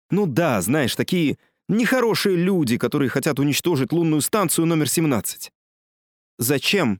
«Ну 0.09 0.25
да, 0.25 0.61
знаешь, 0.61 0.95
такие 0.95 1.38
нехорошие 1.67 2.35
люди, 2.35 2.77
которые 2.77 3.09
хотят 3.09 3.39
уничтожить 3.39 3.91
лунную 3.91 4.21
станцию 4.21 4.65
номер 4.65 4.88
17». 4.88 5.51
«Зачем?» 6.39 6.99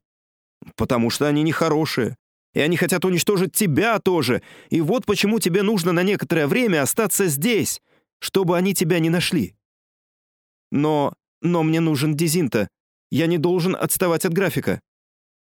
«Потому 0.76 1.10
что 1.10 1.28
они 1.28 1.42
нехорошие. 1.42 2.16
И 2.54 2.60
они 2.60 2.78
хотят 2.78 3.06
уничтожить 3.06 3.54
тебя 3.54 4.00
тоже. 4.00 4.42
И 4.70 4.82
вот 4.82 5.06
почему 5.06 5.40
тебе 5.40 5.64
нужно 5.64 5.94
на 5.94 6.04
некоторое 6.04 6.48
время 6.48 6.82
остаться 6.82 7.28
здесь, 7.28 7.82
чтобы 8.20 8.58
они 8.58 8.74
тебя 8.74 9.00
не 9.00 9.10
нашли». 9.10 9.56
«Но... 10.72 11.14
но 11.42 11.64
мне 11.64 11.80
нужен 11.80 12.16
Дизинта. 12.16 12.70
Я 13.12 13.28
не 13.28 13.38
должен 13.38 13.76
отставать 13.76 14.26
от 14.26 14.34
графика». 14.34 14.82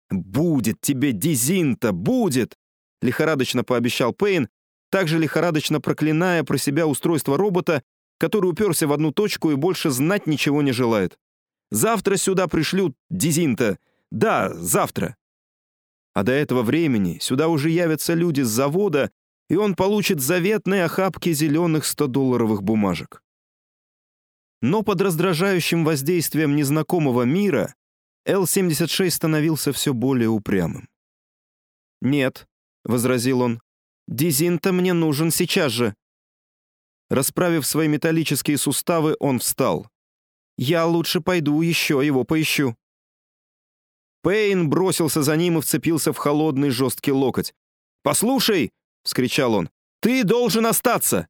«Будет 0.10 0.80
тебе 0.82 1.12
Дизинта, 1.12 1.92
будет!»— 1.92 2.56
лихорадочно 3.02 3.64
пообещал 3.64 4.14
Пейн, 4.14 4.50
также 4.92 5.18
лихорадочно 5.18 5.82
проклиная 5.82 6.44
про 6.44 6.58
себя 6.58 6.86
устройство 6.86 7.36
робота, 7.36 7.82
который 8.20 8.52
уперся 8.52 8.86
в 8.86 8.94
одну 8.94 9.12
точку 9.12 9.52
и 9.52 9.56
больше 9.56 9.90
знать 9.90 10.28
ничего 10.28 10.62
не 10.62 10.72
желает. 10.72 11.18
«Завтра 11.72 12.16
сюда 12.18 12.48
пришлют 12.48 12.96
Дизинта. 13.10 13.80
Да, 14.12 14.54
завтра». 14.54 15.16
А 16.14 16.22
до 16.22 16.32
этого 16.32 16.62
времени 16.62 17.18
сюда 17.20 17.48
уже 17.48 17.72
явятся 17.72 18.14
люди 18.14 18.42
с 18.42 18.50
завода, 18.50 19.10
и 19.50 19.56
он 19.56 19.74
получит 19.74 20.22
заветные 20.22 20.86
охапки 20.86 21.34
зеленых 21.34 21.86
100-долларовых 21.86 22.62
бумажек. 22.62 23.23
Но 24.64 24.82
под 24.82 25.02
раздражающим 25.02 25.84
воздействием 25.84 26.56
незнакомого 26.56 27.24
мира 27.24 27.76
Л-76 28.26 29.10
становился 29.10 29.74
все 29.74 29.94
более 29.94 30.30
упрямым. 30.30 30.88
«Нет»,— 32.00 32.48
возразил 32.86 33.42
он,— 33.42 33.62
«дизин-то 34.08 34.72
мне 34.72 34.94
нужен 34.94 35.32
сейчас 35.32 35.74
же». 35.74 35.94
Расправив 37.10 37.66
свои 37.66 37.90
металлические 37.90 38.58
суставы, 38.58 39.18
он 39.20 39.40
встал. 39.40 39.90
«Я 40.58 40.86
лучше 40.86 41.20
пойду 41.20 41.62
еще 41.62 42.02
его 42.02 42.24
поищу». 42.24 42.78
Пейн 44.22 44.70
бросился 44.70 45.24
за 45.24 45.36
ним 45.36 45.58
и 45.58 45.62
вцепился 45.62 46.14
в 46.14 46.18
холодный 46.18 46.70
жесткий 46.70 47.12
локоть. 47.12 47.54
«Послушай!»— 48.02 48.72
вскричал 49.04 49.56
он. 49.56 49.70
«Ты 50.00 50.24
должен 50.24 50.66
остаться!» 50.66 51.28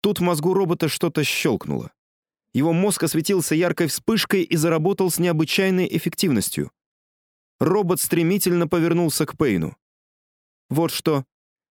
Тут 0.00 0.20
в 0.20 0.22
мозгу 0.22 0.54
робота 0.54 0.88
что-то 0.88 1.24
щелкнуло. 1.24 1.93
Его 2.54 2.72
мозг 2.72 3.02
осветился 3.02 3.56
яркой 3.56 3.88
вспышкой 3.88 4.42
и 4.42 4.56
заработал 4.56 5.10
с 5.10 5.18
необычайной 5.18 5.88
эффективностью. 5.90 6.70
Робот 7.58 8.00
стремительно 8.00 8.68
повернулся 8.68 9.26
к 9.26 9.36
Пейну. 9.36 9.76
«Вот 10.70 10.92
что. 10.92 11.24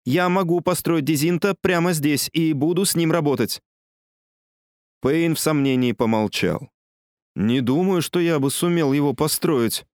Я 0.05 0.27
могу 0.27 0.59
построить 0.59 1.05
Дизинта 1.05 1.55
прямо 1.61 1.93
здесь 1.93 2.29
и 2.33 2.51
буду 2.51 2.83
с 2.83 2.95
ним 2.95 3.13
работать». 3.13 3.61
Пейн 5.01 5.35
в 5.35 5.39
сомнении 5.39 5.93
помолчал. 5.93 6.69
«Не 7.35 7.61
думаю, 7.61 8.01
что 8.01 8.19
я 8.19 8.39
бы 8.39 8.51
сумел 8.51 8.91
его 8.91 9.13
построить». 9.13 9.85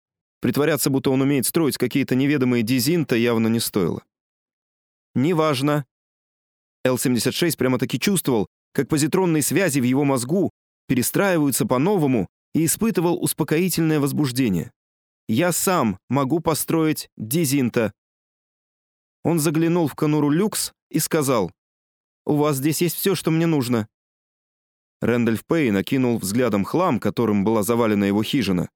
Притворяться, 0.41 0.89
будто 0.89 1.11
он 1.11 1.21
умеет 1.21 1.45
строить 1.45 1.77
какие-то 1.77 2.15
неведомые 2.15 2.63
Дизинта, 2.63 3.15
явно 3.15 3.47
не 3.47 3.59
стоило. 3.59 4.03
«Неважно». 5.13 5.85
Л-76 6.85 7.57
прямо-таки 7.57 7.99
чувствовал, 7.99 8.47
как 8.73 8.87
позитронные 8.87 9.43
связи 9.43 9.79
в 9.79 9.83
его 9.83 10.05
мозгу 10.05 10.51
перестраиваются 10.89 11.67
по-новому 11.67 12.27
и 12.55 12.65
испытывал 12.65 13.23
успокоительное 13.23 13.99
возбуждение. 13.99 14.71
Я 15.27 15.51
сам 15.51 15.99
могу 16.09 16.39
построить 16.39 17.09
Дизинта. 17.15 17.93
Он 19.23 19.39
заглянул 19.39 19.87
в 19.87 19.93
конуру 19.93 20.31
люкс 20.31 20.73
и 20.89 20.97
сказал, 20.97 21.51
«У 22.25 22.35
вас 22.35 22.57
здесь 22.57 22.81
есть 22.81 22.95
все, 22.95 23.13
что 23.13 23.29
мне 23.29 23.45
нужно». 23.45 23.87
Рэндальф 25.01 25.45
Пэй 25.45 25.69
накинул 25.69 26.17
взглядом 26.17 26.65
хлам, 26.65 26.99
которым 26.99 27.43
была 27.43 27.61
завалена 27.61 28.07
его 28.07 28.23
хижина. 28.23 28.69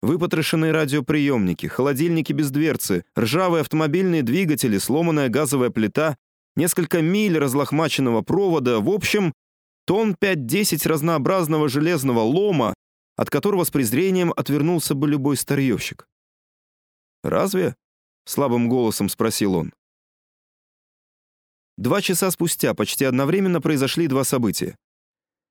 Выпотрошенные 0.00 0.72
радиоприемники, 0.72 1.66
холодильники 1.66 2.32
без 2.32 2.50
дверцы, 2.50 3.04
ржавые 3.18 3.60
автомобильные 3.60 4.22
двигатели, 4.22 4.78
сломанная 4.78 5.28
газовая 5.28 5.68
плита, 5.68 6.16
несколько 6.56 7.02
миль 7.02 7.38
разлохмаченного 7.38 8.22
провода, 8.22 8.80
в 8.80 8.88
общем, 8.88 9.34
Тон 9.86 10.14
5-10 10.14 10.88
разнообразного 10.88 11.68
железного 11.68 12.20
лома, 12.20 12.74
от 13.16 13.30
которого 13.30 13.64
с 13.64 13.70
презрением 13.70 14.32
отвернулся 14.36 14.94
бы 14.94 15.08
любой 15.08 15.36
старьевщик. 15.36 16.06
«Разве?»— 17.22 17.74
слабым 18.24 18.68
голосом 18.68 19.08
спросил 19.08 19.54
он. 19.54 19.72
Два 21.76 22.00
часа 22.00 22.30
спустя 22.30 22.72
почти 22.74 23.04
одновременно 23.04 23.60
произошли 23.60 24.06
два 24.06 24.24
события. 24.24 24.76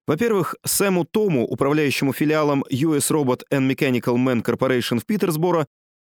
Во-первых, 0.08 0.56
Сэму 0.66 1.06
Тому, 1.06 1.46
управляющему 1.46 2.13
филиалом 2.13 2.63
US 2.70 3.10
Robot 3.12 3.44
and 3.52 3.70
Mechanical 3.70 4.16
Man 4.16 4.44
Corporation 4.44 5.00
в 5.00 5.06
Питерсборо, 5.06 5.66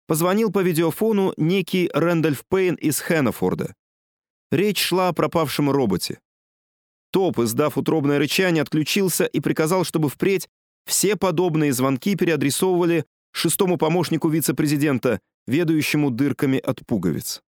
позвонил 0.08 0.52
по 0.52 0.60
видеофону 0.60 1.34
некий 1.38 1.90
Рэндольф 1.94 2.46
Пейн 2.48 2.76
из 2.76 3.00
Хэннефорда. 3.00 3.74
Речь 4.52 4.82
шла 4.82 5.10
о 5.10 5.14
пропавшем 5.14 5.70
роботе. 5.70 6.20
Топ, 7.12 7.40
издав 7.40 7.78
утробное 7.78 8.20
рычание, 8.20 8.62
отключился 8.62 9.26
и 9.26 9.40
приказал, 9.40 9.84
чтобы 9.84 10.10
впредь 10.10 10.50
все 10.86 11.16
подобные 11.16 11.74
звонки 11.74 12.16
переадресовывали 12.16 13.06
шестому 13.32 13.78
помощнику 13.78 14.30
вице-президента, 14.30 15.20
ведающему 15.48 16.10
дырками 16.10 16.60
от 16.60 16.86
пуговиц. 16.86 17.42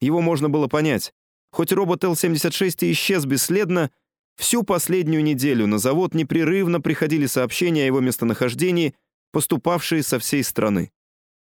Его 0.00 0.20
можно 0.20 0.48
было 0.48 0.66
понять. 0.66 1.12
Хоть 1.52 1.72
робот 1.72 2.02
Л-76 2.04 2.86
и 2.86 2.92
исчез 2.92 3.24
бесследно, 3.26 3.90
всю 4.36 4.62
последнюю 4.62 5.22
неделю 5.22 5.66
на 5.66 5.78
завод 5.78 6.14
непрерывно 6.14 6.80
приходили 6.80 7.26
сообщения 7.26 7.82
о 7.82 7.86
его 7.86 8.00
местонахождении, 8.00 8.94
поступавшие 9.32 10.02
со 10.02 10.18
всей 10.18 10.42
страны. 10.42 10.90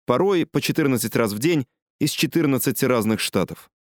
Порой 0.06 0.46
по 0.46 0.60
14 0.60 1.14
раз 1.16 1.32
в 1.32 1.38
день 1.38 1.66
из 2.00 2.10
14 2.10 2.82
разных 2.82 3.20
штатов. 3.20 3.70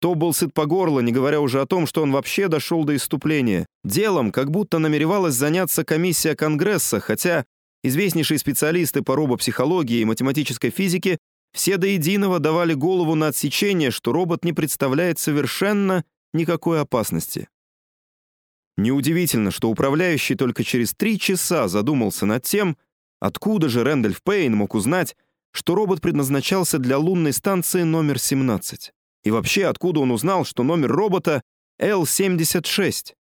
То 0.00 0.14
был 0.14 0.34
сыт 0.34 0.52
по 0.52 0.66
горло, 0.66 1.00
не 1.00 1.12
говоря 1.12 1.40
уже 1.40 1.60
о 1.60 1.66
том, 1.66 1.86
что 1.86 2.02
он 2.02 2.12
вообще 2.12 2.48
дошел 2.48 2.84
до 2.84 2.94
иступления. 2.96 3.66
Делом 3.84 4.30
как 4.30 4.50
будто 4.50 4.78
намеревалась 4.78 5.34
заняться 5.34 5.84
комиссия 5.84 6.36
Конгресса, 6.36 7.00
хотя 7.00 7.44
известнейшие 7.82 8.38
специалисты 8.38 9.02
по 9.02 9.16
робопсихологии 9.16 10.00
и 10.00 10.04
математической 10.04 10.70
физике 10.70 11.18
все 11.52 11.78
до 11.78 11.86
единого 11.86 12.38
давали 12.38 12.74
голову 12.74 13.14
на 13.14 13.28
отсечение, 13.28 13.90
что 13.90 14.12
робот 14.12 14.44
не 14.44 14.52
представляет 14.52 15.18
совершенно 15.18 16.04
никакой 16.34 16.80
опасности. 16.80 17.48
Неудивительно, 18.76 19.50
что 19.50 19.70
управляющий 19.70 20.34
только 20.34 20.62
через 20.62 20.92
три 20.92 21.18
часа 21.18 21.66
задумался 21.68 22.26
над 22.26 22.42
тем, 22.42 22.76
откуда 23.20 23.70
же 23.70 23.82
Рэндольф 23.82 24.22
Пейн 24.22 24.54
мог 24.54 24.74
узнать, 24.74 25.16
что 25.52 25.74
робот 25.74 26.02
предназначался 26.02 26.78
для 26.78 26.98
лунной 26.98 27.32
станции 27.32 27.82
номер 27.82 28.18
17. 28.18 28.92
И 29.26 29.30
вообще, 29.32 29.66
откуда 29.66 29.98
он 29.98 30.12
узнал, 30.12 30.44
что 30.44 30.62
номер 30.62 30.92
робота 30.92 31.42
L-76? 31.80 33.14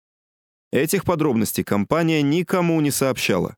Этих 0.73 1.05
подробностей 1.05 1.63
компания 1.63 2.21
никому 2.21 2.81
не 2.81 2.91
сообщала. 2.91 3.55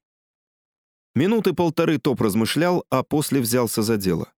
Минуты 1.15 1.53
полторы 1.53 1.97
Топ 1.97 2.21
размышлял, 2.21 2.85
а 2.91 3.01
после 3.01 3.41
взялся 3.41 3.81
за 3.81 3.97
дело. 3.97 4.31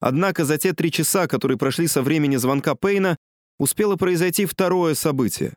Однако 0.00 0.44
за 0.44 0.58
те 0.58 0.72
три 0.72 0.90
часа, 0.90 1.28
которые 1.28 1.56
прошли 1.56 1.86
со 1.86 2.02
времени 2.02 2.34
звонка 2.34 2.74
Пейна, 2.74 3.16
успело 3.60 3.94
произойти 3.94 4.44
второе 4.44 4.94
событие. 4.94 5.54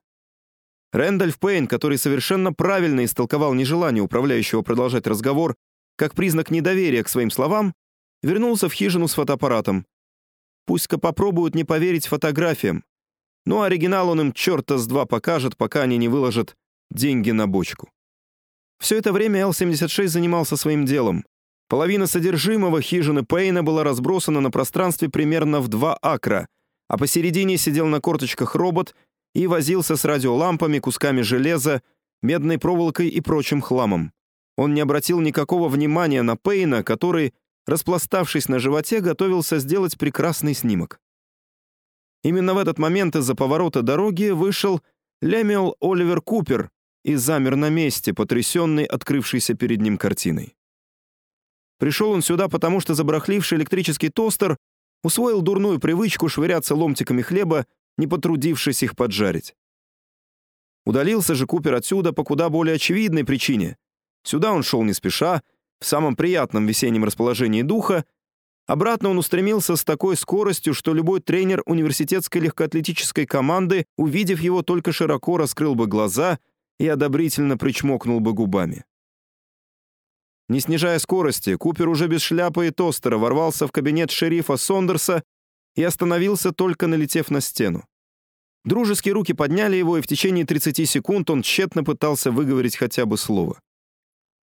Рэндальф 0.91 1.39
Пейн, 1.39 1.65
который 1.65 1.97
совершенно 1.97 2.53
правильно 2.53 3.03
истолковал 3.03 3.55
нежелание 3.55 4.03
управляющего 4.03 4.61
продолжать 4.61 5.07
разговор 5.07 5.55
как 5.95 6.13
признак 6.13 6.51
недоверия 6.51 7.03
к 7.03 7.09
своим 7.09 7.31
словам, 7.31 7.73
вернулся 8.21 8.69
в 8.69 8.73
хижину 8.73 9.07
с 9.07 9.15
фотоаппаратом. 9.15 9.87
Пусть-ка 10.67 10.99
попробуют 10.99 11.55
не 11.55 11.63
поверить 11.63 12.07
фотографиям. 12.07 12.83
Но 13.45 13.61
оригинал 13.61 14.09
он 14.09 14.19
им 14.19 14.33
черта 14.33 14.77
с 14.77 14.85
два 14.85 15.05
покажет, 15.05 15.55
пока 15.55 15.83
они 15.83 15.97
не 15.97 16.09
выложат 16.09 16.57
деньги 16.91 17.31
на 17.31 17.47
бочку. 17.47 17.89
Все 18.77 18.97
это 18.97 19.13
время 19.13 19.39
Л-76 19.39 20.07
занимался 20.07 20.57
своим 20.57 20.85
делом. 20.85 21.25
Половина 21.69 22.05
содержимого 22.05 22.81
хижины 22.81 23.25
Пейна 23.25 23.63
была 23.63 23.85
разбросана 23.85 24.41
на 24.41 24.51
пространстве 24.51 25.09
примерно 25.09 25.61
в 25.61 25.69
два 25.69 25.97
акра, 26.01 26.47
а 26.89 26.97
посередине 26.97 27.57
сидел 27.57 27.87
на 27.87 28.01
корточках 28.01 28.53
робот 28.53 28.93
и 29.33 29.47
возился 29.47 29.95
с 29.95 30.03
радиолампами, 30.03 30.79
кусками 30.79 31.21
железа, 31.21 31.81
медной 32.21 32.57
проволокой 32.57 33.07
и 33.07 33.21
прочим 33.21 33.61
хламом. 33.61 34.11
Он 34.57 34.73
не 34.73 34.81
обратил 34.81 35.21
никакого 35.21 35.69
внимания 35.69 36.23
на 36.23 36.35
Пейна, 36.35 36.83
который, 36.83 37.33
распластавшись 37.67 38.49
на 38.49 38.59
животе, 38.59 39.01
готовился 39.01 39.59
сделать 39.59 39.97
прекрасный 39.97 40.53
снимок. 40.53 40.99
Именно 42.23 42.53
в 42.53 42.57
этот 42.57 42.79
момент 42.79 43.15
из-за 43.15 43.35
поворота 43.35 43.81
дороги 43.83 44.29
вышел 44.29 44.81
Лемиол 45.21 45.75
Оливер 45.79 46.21
Купер 46.21 46.71
и 47.03 47.15
замер 47.15 47.55
на 47.55 47.69
месте, 47.69 48.13
потрясенный 48.13 48.85
открывшейся 48.85 49.53
перед 49.53 49.81
ним 49.81 49.97
картиной. 49.97 50.55
Пришел 51.77 52.11
он 52.11 52.21
сюда, 52.21 52.47
потому 52.47 52.79
что 52.79 52.95
забрахливший 52.95 53.57
электрический 53.59 54.09
тостер 54.09 54.57
усвоил 55.03 55.41
дурную 55.41 55.79
привычку 55.79 56.27
швыряться 56.27 56.73
ломтиками 56.75 57.21
хлеба, 57.21 57.65
не 57.97 58.07
потрудившись 58.07 58.83
их 58.83 58.95
поджарить. 58.95 59.55
Удалился 60.85 61.35
же 61.35 61.45
Купер 61.45 61.75
отсюда 61.75 62.13
по 62.13 62.23
куда 62.23 62.49
более 62.49 62.75
очевидной 62.75 63.25
причине. 63.25 63.77
Сюда 64.23 64.53
он 64.53 64.63
шел 64.63 64.83
не 64.83 64.93
спеша, 64.93 65.41
в 65.79 65.85
самом 65.85 66.15
приятном 66.15 66.65
весеннем 66.65 67.03
расположении 67.03 67.61
духа, 67.61 68.05
Обратно 68.67 69.09
он 69.09 69.17
устремился 69.17 69.77
с 69.77 69.85
такой 69.85 70.17
скоростью, 70.17 70.73
что 70.73 70.93
любой 70.93 71.21
тренер 71.21 71.63
университетской 71.65 72.41
легкоатлетической 72.41 73.25
команды, 73.25 73.85
увидев 73.95 74.41
его, 74.41 74.61
только 74.61 74.91
широко 74.91 75.37
раскрыл 75.37 75.73
бы 75.73 75.87
глаза 75.87 76.37
и 76.77 76.85
одобрительно 76.85 77.57
причмокнул 77.57 78.19
бы 78.19 78.33
губами. 78.33 78.83
Не 80.49 80.59
снижая 80.59 80.99
скорости, 80.99 81.55
Купер 81.55 81.87
уже 81.87 82.07
без 82.07 82.21
шляпы 82.21 82.67
и 82.67 82.71
тостера 82.71 83.17
ворвался 83.17 83.67
в 83.67 83.71
кабинет 83.71 84.11
шерифа 84.11 84.57
Сондерса 84.57 85.23
и 85.75 85.83
остановился, 85.83 86.51
только 86.51 86.87
налетев 86.87 87.29
на 87.31 87.39
стену. 87.39 87.85
Дружеские 88.65 89.13
руки 89.13 89.33
подняли 89.33 89.77
его, 89.77 89.97
и 89.97 90.01
в 90.01 90.07
течение 90.07 90.45
30 90.45 90.89
секунд 90.89 91.29
он 91.29 91.41
тщетно 91.41 91.85
пытался 91.85 92.31
выговорить 92.31 92.75
хотя 92.75 93.05
бы 93.05 93.17
слово. 93.17 93.61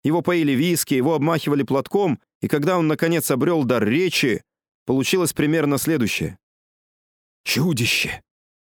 Его 0.07 0.21
поили 0.21 0.53
виски, 0.53 0.93
его 0.93 1.15
обмахивали 1.15 1.63
платком, 1.63 2.21
и 2.39 2.47
когда 2.47 2.77
он, 2.77 2.87
наконец, 2.87 3.29
обрел 3.29 3.65
дар 3.65 3.85
речи, 3.85 4.41
получилось 4.85 5.33
примерно 5.33 5.77
следующее. 5.77 6.39
«Чудище! 7.43 8.21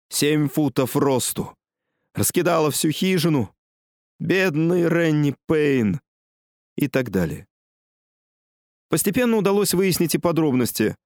Семь 0.08 0.48
футов 0.48 0.96
росту! 0.96 1.54
Раскидало 2.14 2.70
всю 2.70 2.92
хижину! 2.92 3.54
Бедный 4.18 4.88
Ренни 4.88 5.34
Пейн!» 5.46 6.00
и 6.78 6.88
так 6.88 7.10
далее. 7.10 7.46
Постепенно 8.88 9.36
удалось 9.36 9.74
выяснить 9.74 10.14
и 10.14 10.18
подробности, 10.18 10.96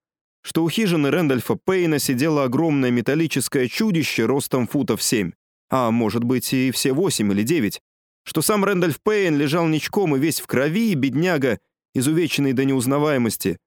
что 0.42 0.62
у 0.62 0.70
хижины 0.70 1.10
Рэндольфа 1.10 1.56
Пейна 1.56 1.98
сидело 1.98 2.44
огромное 2.44 2.92
металлическое 2.92 3.66
чудище 3.66 4.26
ростом 4.26 4.68
футов 4.68 5.02
7, 5.02 5.32
а 5.68 5.90
может 5.90 6.22
быть 6.22 6.52
и 6.52 6.70
все 6.70 6.92
8 6.92 7.32
или 7.32 7.42
9, 7.42 7.80
что 8.24 8.42
сам 8.42 8.64
Рэндольф 8.64 9.00
Пейн 9.02 9.36
лежал 9.36 9.66
ничком 9.66 10.16
и 10.16 10.18
весь 10.18 10.40
в 10.40 10.46
крови, 10.46 10.94
бедняга, 10.94 11.58
изувеченный 11.94 12.52
до 12.52 12.64
неузнаваемости, 12.64 13.58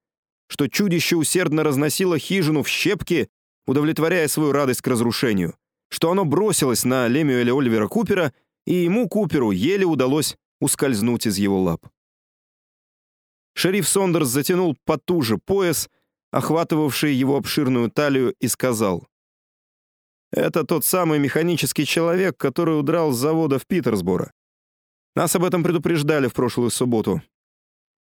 что 0.48 0.68
чудище 0.68 1.16
усердно 1.16 1.62
разносило 1.62 2.18
хижину 2.18 2.62
в 2.62 2.68
щепки, 2.68 3.28
удовлетворяя 3.66 4.28
свою 4.28 4.52
радость 4.52 4.82
к 4.82 4.86
разрушению, 4.86 5.56
что 5.90 6.10
оно 6.10 6.24
бросилось 6.24 6.84
на 6.84 7.08
Лемюэля 7.08 7.52
Оливера 7.52 7.88
Купера, 7.88 8.32
и 8.64 8.74
ему, 8.74 9.08
Куперу, 9.08 9.50
еле 9.50 9.84
удалось 9.84 10.36
ускользнуть 10.60 11.26
из 11.26 11.38
его 11.38 11.60
лап. 11.62 11.86
Шериф 13.54 13.88
Сондерс 13.88 14.28
затянул 14.28 14.76
потуже 14.84 15.38
пояс, 15.38 15.88
охватывавший 16.30 17.14
его 17.14 17.36
обширную 17.36 17.90
талию, 17.90 18.34
и 18.40 18.48
сказал. 18.48 19.06
«Это 20.30 20.64
тот 20.64 20.84
самый 20.84 21.18
механический 21.18 21.86
человек, 21.86 22.36
который 22.36 22.78
удрал 22.78 23.12
с 23.12 23.18
завода 23.18 23.58
в 23.58 23.66
Питерсборо. 23.66 24.32
Нас 25.16 25.34
об 25.34 25.44
этом 25.44 25.64
предупреждали 25.64 26.28
в 26.28 26.34
прошлую 26.34 26.70
субботу. 26.70 27.22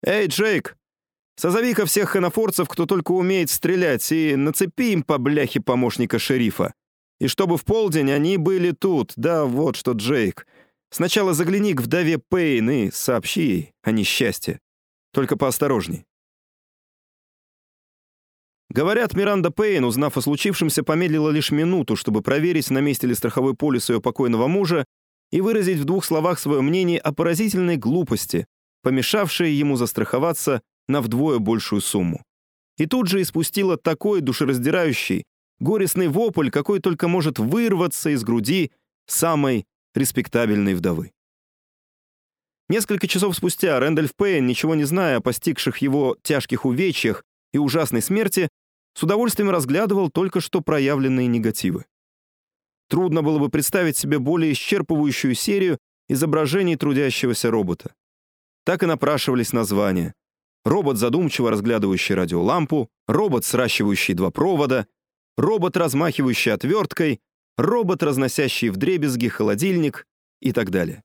Эй, 0.04 0.26
Джейк, 0.28 0.76
созови-ка 1.36 1.86
всех 1.86 2.10
ханафорцев, 2.10 2.68
кто 2.68 2.88
только 2.88 3.12
умеет 3.12 3.52
стрелять, 3.52 4.12
и 4.12 4.36
нацепи 4.36 4.94
им 4.94 5.04
по 5.04 5.20
бляхе 5.20 5.62
помощника 5.62 6.18
шерифа. 6.18 6.74
И 7.20 7.28
чтобы 7.28 7.58
в 7.58 7.66
полдень 7.66 8.12
они 8.12 8.38
были 8.38 8.72
тут. 8.72 9.14
Да, 9.16 9.46
вот 9.46 9.76
что, 9.76 9.92
Джейк. 9.92 10.48
Сначала 10.90 11.34
загляни 11.34 11.76
к 11.76 11.82
вдове 11.82 12.18
Пейн 12.18 12.70
и 12.70 12.92
сообщи 12.92 13.42
ей 13.42 13.74
о 13.84 13.92
несчастье. 13.92 14.60
Только 15.14 15.38
поосторожней. 15.38 16.06
Говорят, 18.70 19.14
Миранда 19.14 19.52
Пейн, 19.52 19.84
узнав 19.84 20.18
о 20.18 20.22
случившемся, 20.22 20.82
помедлила 20.84 21.30
лишь 21.30 21.52
минуту, 21.52 21.96
чтобы 21.96 22.24
проверить, 22.24 22.72
на 22.72 22.80
месте 22.80 23.06
ли 23.06 23.14
страховой 23.14 23.54
полис 23.54 23.92
ее 23.92 24.02
покойного 24.02 24.48
мужа, 24.48 24.86
и 25.34 25.42
выразить 25.42 25.80
в 25.80 25.86
двух 25.86 26.06
словах 26.06 26.38
свое 26.38 26.62
мнение 26.62 27.00
о 27.00 27.12
поразительной 27.12 27.76
глупости, 27.76 28.46
помешавшей 28.84 29.52
ему 29.52 29.78
застраховаться 29.78 30.62
на 30.88 31.02
вдвое 31.02 31.40
большую 31.40 31.82
сумму. 31.82 32.24
И 32.78 32.86
тут 32.86 33.08
же 33.08 33.20
испустила 33.20 33.76
такой 33.76 34.22
душераздирающий, 34.22 35.24
горестный 35.60 36.08
вопль, 36.08 36.52
какой 36.52 36.80
только 36.80 37.08
может 37.08 37.40
вырваться 37.40 38.12
из 38.12 38.24
груди 38.24 38.72
самой 39.08 39.66
респектабельной 39.96 40.76
вдовы. 40.76 41.12
Несколько 42.70 43.08
часов 43.08 43.36
спустя 43.36 43.80
Рэндольф 43.80 44.16
Пейн, 44.16 44.46
ничего 44.46 44.76
не 44.76 44.84
зная 44.84 45.18
о 45.18 45.22
постигших 45.22 45.80
его 45.80 46.16
тяжких 46.22 46.64
увечьях 46.64 47.24
и 47.54 47.58
ужасной 47.58 48.04
смерти, 48.04 48.50
с 48.94 49.02
удовольствием 49.02 49.50
разглядывал 49.50 50.12
только 50.12 50.42
что 50.42 50.62
проявленные 50.62 51.26
негативы. 51.26 51.86
Трудно 52.94 53.24
было 53.24 53.40
бы 53.40 53.50
представить 53.50 53.98
себе 53.98 54.20
более 54.20 54.54
исчерпывающую 54.54 55.34
серию 55.34 55.80
изображений 56.08 56.76
трудящегося 56.76 57.50
робота. 57.50 57.96
Так 58.66 58.84
и 58.84 58.86
напрашивались 58.86 59.52
названия. 59.52 60.14
Робот, 60.64 60.98
задумчиво 60.98 61.50
разглядывающий 61.50 62.14
радиолампу, 62.14 62.90
робот, 63.08 63.46
сращивающий 63.46 64.14
два 64.14 64.30
провода, 64.30 64.86
робот, 65.38 65.76
размахивающий 65.76 66.54
отверткой, 66.54 67.20
робот, 67.58 68.04
разносящий 68.04 68.70
вдребезги 68.70 69.28
холодильник 69.28 70.06
и 70.40 70.52
так 70.52 70.70
далее. 70.70 71.02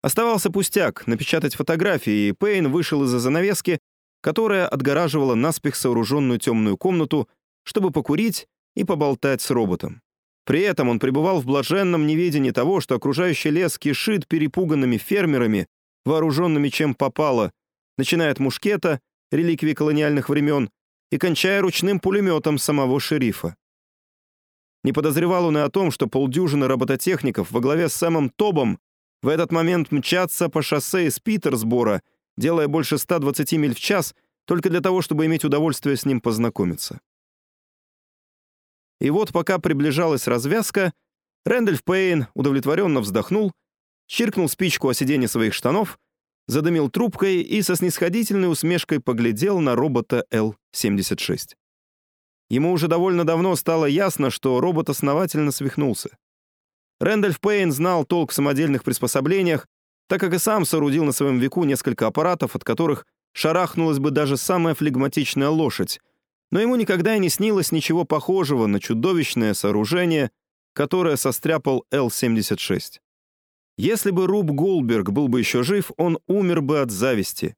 Оставался 0.00 0.50
пустяк— 0.50 1.06
напечатать 1.06 1.54
фотографии, 1.54 2.28
и 2.28 2.32
Пейн 2.32 2.72
вышел 2.72 3.04
из-за 3.04 3.18
занавески, 3.18 3.78
которая 4.22 4.66
отгораживала 4.68 5.34
наспех 5.34 5.76
сооруженную 5.76 6.38
темную 6.38 6.78
комнату, 6.78 7.28
чтобы 7.62 7.90
покурить 7.90 8.46
и 8.74 8.84
поболтать 8.84 9.42
с 9.42 9.50
роботом. 9.50 10.00
При 10.44 10.60
этом 10.60 10.88
он 10.88 10.98
пребывал 10.98 11.40
в 11.40 11.46
блаженном 11.46 12.06
неведении 12.06 12.50
того, 12.50 12.80
что 12.80 12.96
окружающий 12.96 13.50
лес 13.50 13.78
кишит 13.78 14.26
перепуганными 14.26 14.96
фермерами, 14.96 15.68
вооруженными 16.04 16.68
чем 16.68 16.94
попало, 16.94 17.52
начиная 17.96 18.32
от 18.32 18.40
мушкета, 18.40 19.00
реликвии 19.30 19.74
колониальных 19.74 20.28
времен, 20.28 20.70
и 21.10 21.18
кончая 21.18 21.60
ручным 21.60 22.00
пулеметом 22.00 22.58
самого 22.58 22.98
шерифа. 22.98 23.54
Не 24.82 24.92
подозревал 24.92 25.46
он 25.46 25.58
и 25.58 25.60
о 25.60 25.68
том, 25.68 25.90
что 25.90 26.08
полдюжины 26.08 26.66
робототехников 26.66 27.52
во 27.52 27.60
главе 27.60 27.88
с 27.88 27.94
Сэмом 27.94 28.30
Тобом 28.30 28.80
в 29.22 29.28
этот 29.28 29.52
момент 29.52 29.92
мчатся 29.92 30.48
по 30.48 30.62
шоссе 30.62 31.06
из 31.06 31.20
Питерсбора, 31.20 32.02
делая 32.36 32.66
больше 32.66 32.98
120 32.98 33.52
миль 33.52 33.74
в 33.74 33.78
час, 33.78 34.14
только 34.44 34.70
для 34.70 34.80
того, 34.80 35.02
чтобы 35.02 35.26
иметь 35.26 35.44
удовольствие 35.44 35.96
с 35.96 36.04
ним 36.04 36.20
познакомиться. 36.20 37.00
И 39.02 39.10
вот 39.10 39.32
пока 39.32 39.58
приближалась 39.58 40.28
развязка, 40.28 40.92
Рэндольф 41.44 41.82
Пейн 41.82 42.28
удовлетворенно 42.34 43.00
вздохнул, 43.00 43.50
чиркнул 44.06 44.48
спичку 44.48 44.88
о 44.88 44.94
сиденье 44.94 45.26
своих 45.26 45.54
штанов, 45.54 45.98
задымил 46.46 46.88
трубкой 46.88 47.42
и 47.42 47.62
со 47.62 47.74
снисходительной 47.74 48.48
усмешкой 48.48 49.00
поглядел 49.00 49.58
на 49.58 49.74
робота 49.74 50.24
Л-76. 50.30 51.56
Ему 52.48 52.70
уже 52.70 52.86
довольно 52.86 53.24
давно 53.24 53.56
стало 53.56 53.86
ясно, 53.86 54.30
что 54.30 54.60
робот 54.60 54.88
основательно 54.88 55.50
свихнулся. 55.50 56.16
Рэндольф 57.00 57.40
Пейн 57.40 57.72
знал 57.72 58.04
толк 58.04 58.30
в 58.30 58.34
самодельных 58.34 58.84
приспособлениях, 58.84 59.66
так 60.08 60.20
как 60.20 60.32
и 60.32 60.38
сам 60.38 60.64
соорудил 60.64 61.02
на 61.02 61.10
своем 61.10 61.40
веку 61.40 61.64
несколько 61.64 62.06
аппаратов, 62.06 62.54
от 62.54 62.62
которых 62.62 63.04
шарахнулась 63.32 63.98
бы 63.98 64.12
даже 64.12 64.36
самая 64.36 64.76
флегматичная 64.76 65.48
лошадь, 65.48 65.98
но 66.52 66.60
ему 66.60 66.76
никогда 66.76 67.16
и 67.16 67.18
не 67.18 67.30
снилось 67.30 67.72
ничего 67.72 68.04
похожего 68.04 68.66
на 68.66 68.78
чудовищное 68.78 69.54
сооружение, 69.54 70.30
которое 70.74 71.16
состряпал 71.16 71.86
Л-76. 71.90 73.00
Если 73.78 74.10
бы 74.10 74.26
Руб 74.26 74.50
Голдберг 74.50 75.10
был 75.10 75.28
бы 75.28 75.40
еще 75.40 75.62
жив, 75.62 75.90
он 75.96 76.18
умер 76.26 76.60
бы 76.60 76.80
от 76.80 76.90
зависти. 76.90 77.56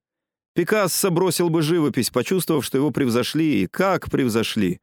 Пикассо 0.54 1.10
бросил 1.10 1.50
бы 1.50 1.60
живопись, 1.60 2.10
почувствовав, 2.10 2.64
что 2.64 2.78
его 2.78 2.92
превзошли, 2.92 3.64
и 3.64 3.66
как 3.66 4.08
превзошли. 4.10 4.80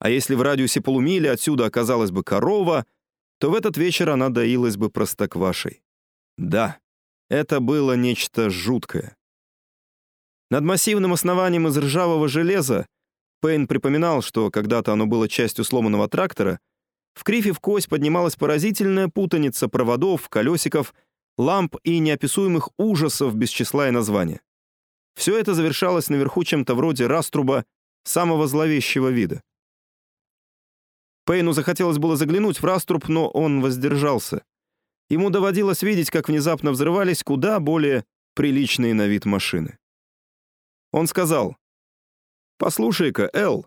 А 0.00 0.10
если 0.10 0.34
в 0.34 0.42
радиусе 0.42 0.80
полумили 0.80 1.28
отсюда 1.28 1.66
оказалась 1.66 2.10
бы 2.10 2.24
корова, 2.24 2.84
то 3.38 3.52
в 3.52 3.54
этот 3.54 3.76
вечер 3.76 4.10
она 4.10 4.30
доилась 4.30 4.76
бы 4.76 4.90
простоквашей. 4.90 5.84
Да, 6.36 6.78
это 7.30 7.60
было 7.60 7.92
нечто 7.92 8.50
жуткое. 8.50 9.16
Над 10.50 10.64
массивным 10.64 11.12
основанием 11.12 11.68
из 11.68 11.78
ржавого 11.78 12.26
железа 12.26 12.88
Пейн 13.44 13.66
припоминал, 13.66 14.22
что 14.22 14.50
когда-то 14.50 14.94
оно 14.94 15.04
было 15.04 15.28
частью 15.28 15.66
сломанного 15.66 16.08
трактора, 16.08 16.60
в 17.12 17.24
крифе 17.24 17.52
в 17.52 17.60
кость 17.60 17.90
поднималась 17.90 18.36
поразительная 18.36 19.08
путаница 19.08 19.68
проводов, 19.68 20.30
колесиков, 20.30 20.94
ламп 21.36 21.76
и 21.82 21.98
неописуемых 21.98 22.70
ужасов 22.78 23.34
без 23.34 23.50
числа 23.50 23.88
и 23.88 23.90
названия. 23.90 24.40
Все 25.14 25.38
это 25.38 25.52
завершалось 25.52 26.08
наверху 26.08 26.42
чем-то 26.42 26.74
вроде 26.74 27.06
раструба 27.06 27.66
самого 28.04 28.46
зловещего 28.46 29.08
вида. 29.08 29.42
Пейну 31.26 31.52
захотелось 31.52 31.98
было 31.98 32.16
заглянуть 32.16 32.62
в 32.62 32.64
раструб, 32.64 33.08
но 33.08 33.28
он 33.28 33.60
воздержался. 33.60 34.42
Ему 35.10 35.28
доводилось 35.28 35.82
видеть, 35.82 36.08
как 36.08 36.30
внезапно 36.30 36.70
взрывались 36.70 37.22
куда 37.22 37.60
более 37.60 38.06
приличные 38.34 38.94
на 38.94 39.06
вид 39.06 39.26
машины. 39.26 39.76
Он 40.92 41.06
сказал, 41.06 41.58
«Послушай-ка, 42.58 43.30
Эл». 43.32 43.66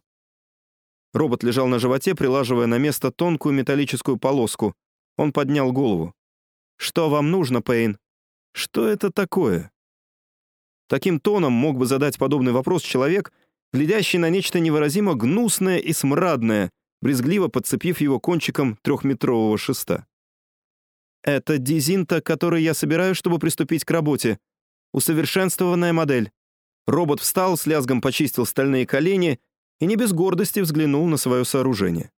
Робот 1.13 1.43
лежал 1.43 1.67
на 1.67 1.80
животе, 1.80 2.15
прилаживая 2.15 2.67
на 2.67 2.78
место 2.78 3.12
тонкую 3.12 3.54
металлическую 3.54 4.17
полоску. 4.17 4.76
Он 5.17 5.32
поднял 5.32 5.71
голову. 5.71 6.13
«Что 6.78 7.10
вам 7.10 7.32
нужно, 7.32 7.62
Пейн? 7.62 7.97
Что 8.54 8.88
это 8.88 9.12
такое?» 9.12 9.71
Таким 10.88 11.19
тоном 11.19 11.54
мог 11.54 11.78
бы 11.78 11.86
задать 11.86 12.17
подобный 12.17 12.52
вопрос 12.52 12.82
человек, 12.82 13.34
глядящий 13.73 14.19
на 14.19 14.30
нечто 14.30 14.60
невыразимо 14.60 15.15
гнусное 15.15 15.78
и 15.80 15.91
смрадное, 15.91 16.71
брезгливо 17.02 17.50
подцепив 17.50 18.00
его 18.00 18.19
кончиком 18.19 18.78
трехметрового 18.82 19.58
шеста. 19.58 20.06
«Это 21.23 21.58
дизинта, 21.58 22.21
который 22.21 22.63
я 22.63 22.73
собираю, 22.73 23.15
чтобы 23.15 23.39
приступить 23.39 23.84
к 23.84 23.91
работе. 23.91 24.39
Усовершенствованная 24.93 25.93
модель». 25.93 26.32
Робот 26.88 27.19
встал, 27.19 27.58
с 27.58 27.67
лязгом 27.67 28.00
почистил 28.02 28.45
стальные 28.45 28.88
колени 28.88 29.39
и 29.80 29.86
не 29.86 29.97
без 29.97 30.13
гордости 30.13 30.62
взглянул 30.62 31.06
на 31.08 31.17
свое 31.17 31.43
сооружение. 31.43 32.12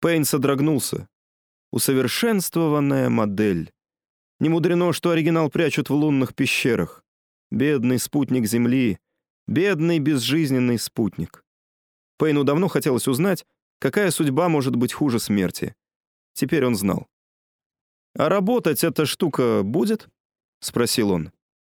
Пейн 0.00 0.24
содрогнулся. 0.24 1.08
Усовершенствованная 1.72 3.10
модель. 3.10 3.72
Не 4.38 4.48
мудрено, 4.48 4.92
что 4.92 5.10
оригинал 5.10 5.50
прячут 5.50 5.90
в 5.90 5.94
лунных 5.94 6.34
пещерах. 6.34 7.04
Бедный 7.50 7.98
спутник 7.98 8.46
Земли, 8.46 8.98
бедный 9.46 9.98
безжизненный 9.98 10.78
спутник. 10.78 11.44
Пейну 12.16 12.44
давно 12.44 12.68
хотелось 12.68 13.08
узнать, 13.08 13.44
какая 13.80 14.10
судьба 14.12 14.48
может 14.48 14.76
быть 14.76 14.92
хуже 14.92 15.18
смерти. 15.18 15.74
Теперь 16.32 16.64
он 16.64 16.76
знал. 16.76 17.08
«А 18.14 18.28
работать 18.28 18.84
эта 18.84 19.06
штука 19.06 19.62
будет?»— 19.64 20.08
спросил 20.60 21.10
он. 21.10 21.32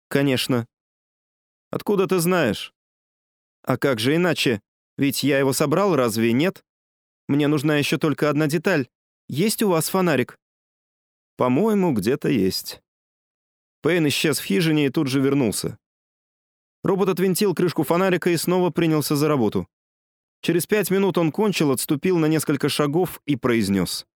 «Конечно». 0.09 0.67
«Откуда 1.71 2.07
ты 2.07 2.19
знаешь?» 2.19 2.75
«А 3.63 3.77
как 3.77 4.01
же 4.01 4.17
иначе? 4.17 4.61
Ведь 4.99 5.23
я 5.23 5.39
его 5.39 5.53
собрал, 5.53 5.97
разве 5.97 6.33
нет? 6.33 6.65
Мне 7.29 7.47
нужна 7.47 7.77
еще 7.77 7.97
только 7.97 8.29
одна 8.29 8.47
деталь. 8.47 8.89
Есть 9.29 9.63
у 9.63 9.69
вас 9.69 9.89
фонарик?» 9.89 10.39
«По-моему, 11.37 11.93
где-то 11.93 12.29
есть». 12.29 12.83
Пейн 13.83 14.09
исчез 14.09 14.41
в 14.41 14.45
хижине 14.45 14.87
и 14.87 14.91
тут 14.91 15.07
же 15.07 15.21
вернулся. 15.21 15.79
Робот 16.83 17.09
отвинтил 17.09 17.55
крышку 17.55 17.83
фонарика 17.83 18.31
и 18.31 18.37
снова 18.37 18.71
принялся 18.71 19.17
за 19.17 19.29
работу. 19.29 19.69
Через 20.43 20.67
пять 20.67 20.91
минут 20.91 21.19
он 21.19 21.33
кончил, 21.33 21.71
отступил 21.71 22.19
на 22.19 22.27
несколько 22.27 22.69
шагов 22.69 23.21
и 23.27 23.37
произнес. 23.37 24.07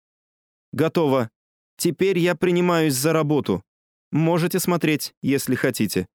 «Готово. 0.72 1.30
Теперь 1.76 2.18
я 2.18 2.34
принимаюсь 2.34 2.94
за 2.94 3.12
работу. 3.12 3.62
Можете 4.10 4.58
смотреть, 4.58 5.14
если 5.22 5.54
хотите». 5.54 6.08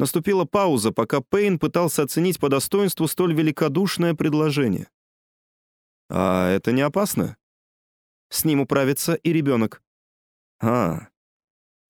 Наступила 0.00 0.44
пауза, 0.44 0.92
пока 0.92 1.20
Пейн 1.20 1.58
пытался 1.58 2.02
оценить 2.02 2.40
по 2.40 2.48
достоинству 2.48 3.06
столь 3.06 3.34
великодушное 3.34 4.14
предложение. 4.14 4.88
«А 6.08 6.48
это 6.48 6.72
не 6.72 6.80
опасно?» 6.80 7.36
«С 8.30 8.44
ним 8.44 8.60
управится 8.60 9.14
и 9.14 9.32
ребенок». 9.32 9.82
«А, 10.62 11.08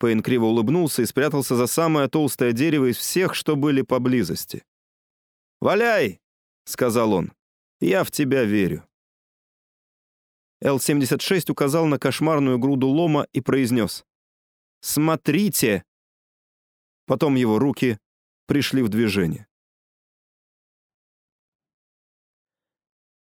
Пейн 0.01 0.23
криво 0.23 0.47
улыбнулся 0.47 1.03
и 1.03 1.07
спрятался 1.07 1.57
за 1.57 1.67
самое 1.67 2.09
толстое 2.09 2.53
дерево 2.53 2.91
из 2.91 2.97
всех, 2.97 3.35
что 3.35 3.55
были 3.55 3.83
поблизости. 3.83 4.65
«Валяй!»— 5.61 6.21
сказал 6.65 7.13
он. 7.13 7.33
«Я 7.81 8.03
в 8.03 8.11
тебя 8.11 8.45
верю». 8.45 8.83
Л-76 10.63 11.51
указал 11.51 11.85
на 11.87 11.99
кошмарную 11.99 12.59
груду 12.59 12.89
лома 12.89 13.27
и 13.35 13.43
произнес. 13.43 14.07
«Смотрите!» 14.81 15.85
Потом 17.11 17.35
его 17.35 17.59
руки 17.59 17.99
пришли 18.47 18.83
в 18.83 18.89
движение. 18.89 19.49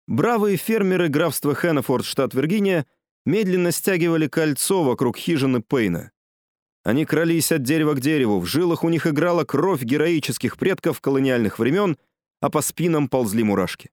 Бравые 0.07 0.57
фермеры 0.57 1.09
графства 1.09 1.57
Хеннефорд, 1.57 2.05
штат 2.05 2.33
Виргиния, 2.33 2.87
медленно 3.27 3.73
стягивали 3.73 4.29
кольцо 4.29 4.85
вокруг 4.85 5.17
хижины 5.17 5.61
Пейна. 5.61 6.13
Они 6.85 7.05
крались 7.05 7.51
от 7.51 7.65
дерева 7.65 7.95
к 7.95 8.01
дереву, 8.01 8.39
в 8.39 8.47
жилах 8.47 8.85
у 8.85 8.89
них 8.91 9.09
играла 9.09 9.43
кровь 9.43 9.83
героических 9.83 10.57
предков 10.57 11.01
колониальных 11.01 11.59
времен, 11.59 11.99
а 12.41 12.49
по 12.49 12.63
спинам 12.63 13.09
ползли 13.09 13.43
мурашки. 13.43 13.91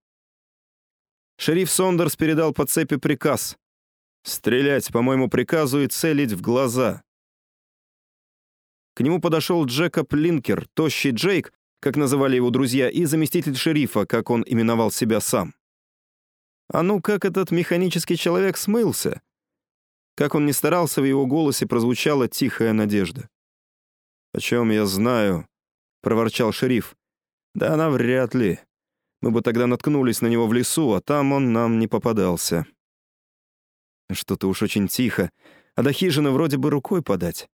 Шериф 1.37 1.71
Сондерс 1.71 2.15
передал 2.15 2.53
по 2.53 2.67
цепи 2.67 2.97
приказ 2.97 3.57
«Стрелять 4.21 4.91
по 4.93 5.01
моему 5.01 5.27
приказу 5.27 5.81
и 5.81 5.87
целить 5.87 6.33
в 6.33 6.41
глаза». 6.41 7.01
К 8.97 9.01
нему 9.01 9.21
подошел 9.21 9.63
Джекоб 9.63 10.11
Линкер, 10.15 10.67
тощий 10.73 11.11
Джейк, 11.11 11.53
как 11.79 11.97
называли 11.97 12.35
его 12.35 12.49
друзья, 12.49 12.89
и 12.89 13.05
заместитель 13.05 13.55
шерифа, 13.55 14.07
как 14.07 14.31
он 14.31 14.43
именовал 14.43 14.89
себя 14.89 15.19
сам. 15.19 15.53
А 16.67 16.81
ну 16.81 16.99
как 16.99 17.23
этот 17.23 17.51
механический 17.51 18.17
человек 18.17 18.57
смылся? 18.57 19.21
Как 20.15 20.33
он 20.33 20.47
ни 20.47 20.51
старался, 20.51 21.01
в 21.01 21.05
его 21.05 21.27
голосе 21.27 21.67
прозвучала 21.67 22.27
тихая 22.27 22.73
надежда. 22.73 23.29
«О 24.33 24.39
чем 24.39 24.71
я 24.71 24.87
знаю?»— 24.87 25.47
проворчал 26.01 26.51
шериф. 26.51 26.97
«Да 27.53 27.75
она 27.75 27.91
вряд 27.91 28.33
ли. 28.33 28.57
Мы 29.21 29.29
бы 29.29 29.43
тогда 29.43 29.67
наткнулись 29.67 30.21
на 30.21 30.27
него 30.27 30.47
в 30.47 30.53
лесу, 30.53 30.93
а 30.93 31.01
там 31.01 31.33
он 31.33 31.53
нам 31.53 31.77
не 31.77 31.87
попадался». 31.87 32.65
Что-то 34.11 34.49
уж 34.49 34.63
очень 34.63 34.87
тихо, 34.87 35.29
а 35.75 35.83
до 35.83 35.93
хижины 35.93 36.31
вроде 36.31 36.57
бы 36.57 36.71
рукой 36.71 37.03
подать. 37.03 37.47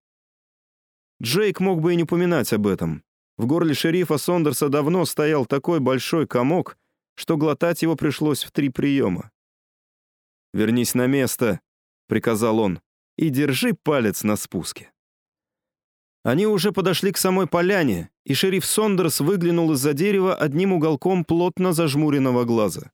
Джейк 1.24 1.62
мог 1.62 1.80
бы 1.80 1.94
и 1.94 1.96
не 1.96 2.04
упоминать 2.04 2.52
об 2.52 2.68
этом. 2.68 3.04
В 3.38 3.46
горле 3.46 3.74
шерифа 3.74 4.18
Сондерса 4.18 4.68
давно 4.68 5.06
стоял 5.06 5.46
такой 5.46 5.80
большой 5.80 6.28
комок, 6.28 6.78
что 7.16 7.38
глотать 7.38 7.82
его 7.82 7.96
пришлось 7.96 8.44
в 8.44 8.52
три 8.52 8.70
приема. 8.70 9.32
«Вернись 10.54 10.94
на 10.94 11.08
место»,— 11.08 11.62
приказал 12.08 12.60
он,— 12.60 12.82
«и 13.18 13.30
держи 13.30 13.74
палец 13.74 14.24
на 14.24 14.36
спуске». 14.36 14.92
Они 16.24 16.46
уже 16.46 16.72
подошли 16.72 17.12
к 17.12 17.18
самой 17.18 17.48
поляне, 17.48 18.10
и 18.26 18.34
шериф 18.34 18.66
Сондерс 18.66 19.20
выглянул 19.20 19.72
из-за 19.74 19.94
дерева 19.94 20.36
одним 20.36 20.74
уголком 20.74 21.24
плотно 21.24 21.74
зажмуренного 21.74 22.44
глаза. 22.44 22.92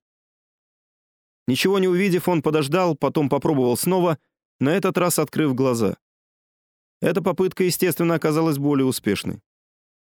Ничего 1.48 1.80
не 1.80 1.88
увидев, 1.88 2.28
он 2.28 2.42
подождал, 2.44 2.96
потом 2.96 3.28
попробовал 3.28 3.76
снова, 3.76 4.20
на 4.60 4.70
этот 4.70 4.98
раз 4.98 5.20
открыв 5.20 5.56
глаза. 5.56 5.98
Эта 7.02 7.22
попытка, 7.22 7.64
естественно, 7.64 8.16
оказалась 8.16 8.58
более 8.58 8.86
успешной. 8.86 9.42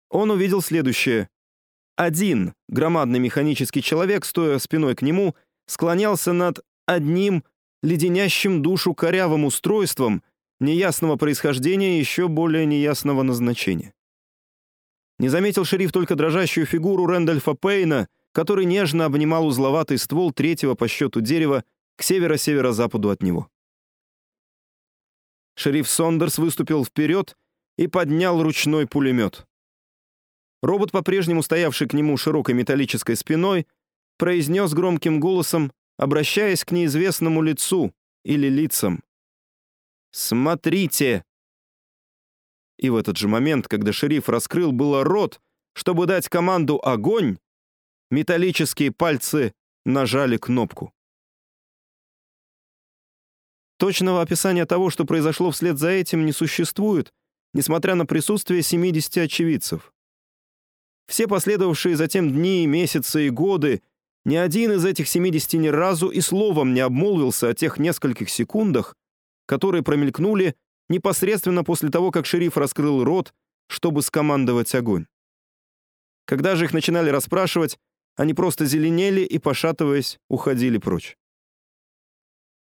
Он 0.10 0.30
увидел 0.32 0.62
следующее. 0.62 1.30
Один 1.96 2.54
громадный 2.70 3.20
механический 3.20 3.82
человек, 3.82 4.26
стоя 4.26 4.60
спиной 4.60 4.96
к 4.96 5.02
нему, 5.02 5.36
склонялся 5.66 6.34
над 6.34 6.60
одним 6.86 7.44
леденящим 7.82 8.62
душу 8.62 8.94
корявым 8.94 9.46
устройством 9.46 10.24
неясного 10.60 11.16
происхождения 11.16 11.98
и 11.98 12.00
еще 12.00 12.28
более 12.28 12.66
неясного 12.66 13.24
назначения. 13.24 13.94
Не 15.20 15.30
заметил 15.30 15.66
шериф 15.66 15.92
только 15.92 16.16
дрожащую 16.16 16.66
фигуру 16.66 17.06
Рэндольфа 17.06 17.54
Пейна, 17.54 18.08
который 18.32 18.66
нежно 18.66 19.06
обнимал 19.06 19.46
узловатый 19.46 19.98
ствол 19.98 20.32
третьего 20.32 20.76
по 20.76 20.88
счету 20.88 21.22
дерева 21.22 21.64
к 21.96 22.04
северо-северо-западу 22.04 23.10
от 23.10 23.22
него. 23.22 23.50
Шериф 25.56 25.88
Сондерс 25.88 26.38
выступил 26.38 26.84
вперед 26.86 27.36
и 27.78 27.88
поднял 27.88 28.42
ручной 28.42 28.88
пулемет. 28.88 29.46
Робот, 30.62 30.92
по-прежнему 30.92 31.44
стоявший 31.44 31.88
к 31.88 31.94
нему 31.94 32.16
широкой 32.18 32.56
металлической 32.56 33.16
спиной, 33.16 33.68
произнес 34.18 34.74
громким 34.74 35.20
голосом, 35.20 35.74
обращаясь 35.98 36.64
к 36.64 36.72
неизвестному 36.72 37.42
лицу 37.42 37.94
или 38.24 38.48
лицам. 38.48 39.04
«Смотрите!» 40.12 41.26
И 42.78 42.90
в 42.90 42.96
этот 42.96 43.18
же 43.18 43.28
момент, 43.28 43.68
когда 43.68 43.92
шериф 43.92 44.30
раскрыл 44.30 44.72
было 44.72 45.04
рот, 45.04 45.42
чтобы 45.74 46.06
дать 46.06 46.30
команду 46.30 46.80
«Огонь!», 46.84 47.38
металлические 48.10 48.92
пальцы 48.92 49.54
нажали 49.86 50.38
кнопку. 50.38 50.94
Точного 53.84 54.22
описания 54.22 54.66
того, 54.66 54.90
что 54.90 55.04
произошло 55.04 55.52
вслед 55.52 55.78
за 55.78 55.90
этим, 55.90 56.26
не 56.26 56.32
существует, 56.32 57.12
несмотря 57.54 57.96
на 57.96 58.06
присутствие 58.06 58.62
70 58.62 59.18
очевидцев. 59.18 59.94
Все 61.06 61.28
последовавшие 61.28 61.98
затем 61.98 62.32
дни, 62.32 62.66
месяцы 62.66 63.28
и 63.28 63.30
годы, 63.30 63.82
ни 64.24 64.38
один 64.38 64.72
из 64.72 64.86
этих 64.86 65.10
70 65.10 65.56
ни 65.56 65.68
разу 65.68 66.08
и 66.08 66.22
словом 66.22 66.74
не 66.74 66.80
обмолвился 66.80 67.50
о 67.50 67.54
тех 67.54 67.78
нескольких 67.78 68.30
секундах, 68.30 68.96
которые 69.48 69.84
промелькнули 69.84 70.56
непосредственно 70.88 71.66
после 71.66 71.90
того, 71.90 72.12
как 72.12 72.26
шериф 72.26 72.56
раскрыл 72.56 73.04
рот, 73.04 73.34
чтобы 73.68 74.02
скомандовать 74.02 74.74
огонь. 74.76 75.08
Когда 76.24 76.56
же 76.56 76.64
их 76.64 76.74
начинали 76.74 77.10
расспрашивать, 77.10 77.78
они 78.16 78.34
просто 78.34 78.64
зеленели 78.64 79.24
и, 79.26 79.40
пошатываясь, 79.40 80.20
уходили 80.30 80.78
прочь. 80.78 81.18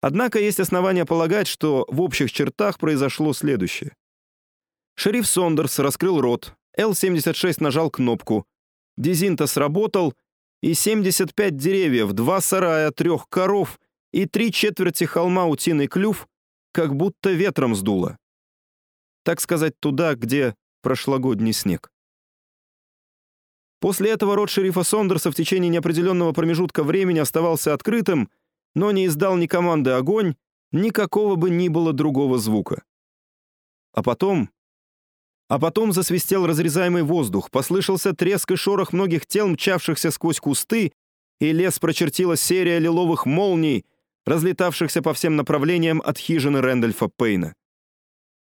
Однако 0.00 0.38
есть 0.38 0.60
основания 0.60 1.04
полагать, 1.04 1.46
что 1.46 1.84
в 1.88 2.00
общих 2.00 2.32
чертах 2.32 2.78
произошло 2.78 3.32
следующее. 3.32 3.94
Шериф 4.94 5.26
Сондерс 5.26 5.78
раскрыл 5.78 6.20
рот, 6.20 6.54
Л-76 6.76 7.56
нажал 7.60 7.90
кнопку, 7.90 8.46
Дизинта 8.96 9.46
сработал, 9.46 10.14
и 10.62 10.74
75 10.74 11.56
деревьев, 11.56 12.12
два 12.12 12.40
сарая, 12.40 12.90
трех 12.90 13.28
коров 13.28 13.80
и 14.12 14.26
три 14.26 14.52
четверти 14.52 15.04
холма 15.04 15.46
утиный 15.46 15.86
клюв 15.86 16.28
как 16.72 16.94
будто 16.94 17.30
ветром 17.30 17.74
сдуло. 17.74 18.18
Так 19.24 19.40
сказать, 19.40 19.78
туда, 19.80 20.14
где 20.14 20.54
прошлогодний 20.82 21.52
снег. 21.52 21.90
После 23.80 24.10
этого 24.10 24.36
рот 24.36 24.50
шерифа 24.50 24.82
Сондерса 24.82 25.30
в 25.30 25.34
течение 25.34 25.70
неопределенного 25.70 26.32
промежутка 26.32 26.82
времени 26.82 27.18
оставался 27.18 27.72
открытым, 27.72 28.30
но 28.74 28.90
не 28.90 29.06
издал 29.06 29.36
ни 29.36 29.46
команды 29.46 29.90
«Огонь», 29.90 30.34
ни 30.72 30.90
какого 30.90 31.36
бы 31.36 31.50
ни 31.50 31.68
было 31.68 31.92
другого 31.92 32.38
звука. 32.38 32.82
А 33.92 34.02
потом... 34.02 34.50
А 35.48 35.58
потом 35.58 35.92
засвистел 35.92 36.46
разрезаемый 36.46 37.02
воздух, 37.02 37.50
послышался 37.50 38.14
треск 38.14 38.52
и 38.52 38.56
шорох 38.56 38.92
многих 38.92 39.26
тел, 39.26 39.48
мчавшихся 39.48 40.12
сквозь 40.12 40.38
кусты, 40.38 40.92
и 41.40 41.52
лес 41.52 41.80
прочертила 41.80 42.36
серия 42.36 42.78
лиловых 42.78 43.26
молний, 43.26 43.84
разлетавшихся 44.26 45.02
по 45.02 45.12
всем 45.12 45.34
направлениям 45.34 46.00
от 46.04 46.18
хижины 46.18 46.60
Рэндольфа 46.60 47.08
Пейна. 47.08 47.56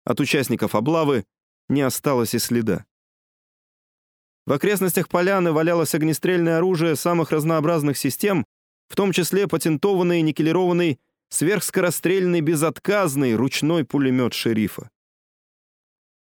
От 0.04 0.20
участников 0.20 0.74
облавы 0.74 1.24
не 1.70 1.80
осталось 1.80 2.34
и 2.34 2.38
следа. 2.38 2.84
В 4.46 4.52
окрестностях 4.52 5.08
поляны 5.08 5.52
валялось 5.52 5.94
огнестрельное 5.94 6.58
оружие 6.58 6.96
самых 6.96 7.30
разнообразных 7.30 7.96
систем, 7.96 8.44
в 8.90 8.96
том 8.96 9.12
числе 9.12 9.46
патентованный 9.46 10.20
никелированный 10.20 10.98
сверхскорострельный 11.30 12.40
безотказный 12.40 13.36
ручной 13.36 13.84
пулемет 13.84 14.34
шерифа. 14.34 14.90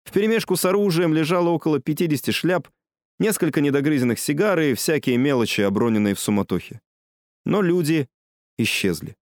Вперемешку 0.06 0.54
с 0.54 0.64
оружием 0.66 1.14
лежало 1.14 1.48
около 1.48 1.80
50 1.80 2.34
шляп, 2.34 2.68
несколько 3.18 3.62
недогрызенных 3.62 4.18
сигар 4.18 4.60
и 4.60 4.74
всякие 4.74 5.16
мелочи, 5.16 5.62
оброненные 5.62 6.14
в 6.14 6.20
суматохе. 6.20 6.80
Но 7.46 7.62
люди 7.62 8.06
исчезли. 8.58 9.16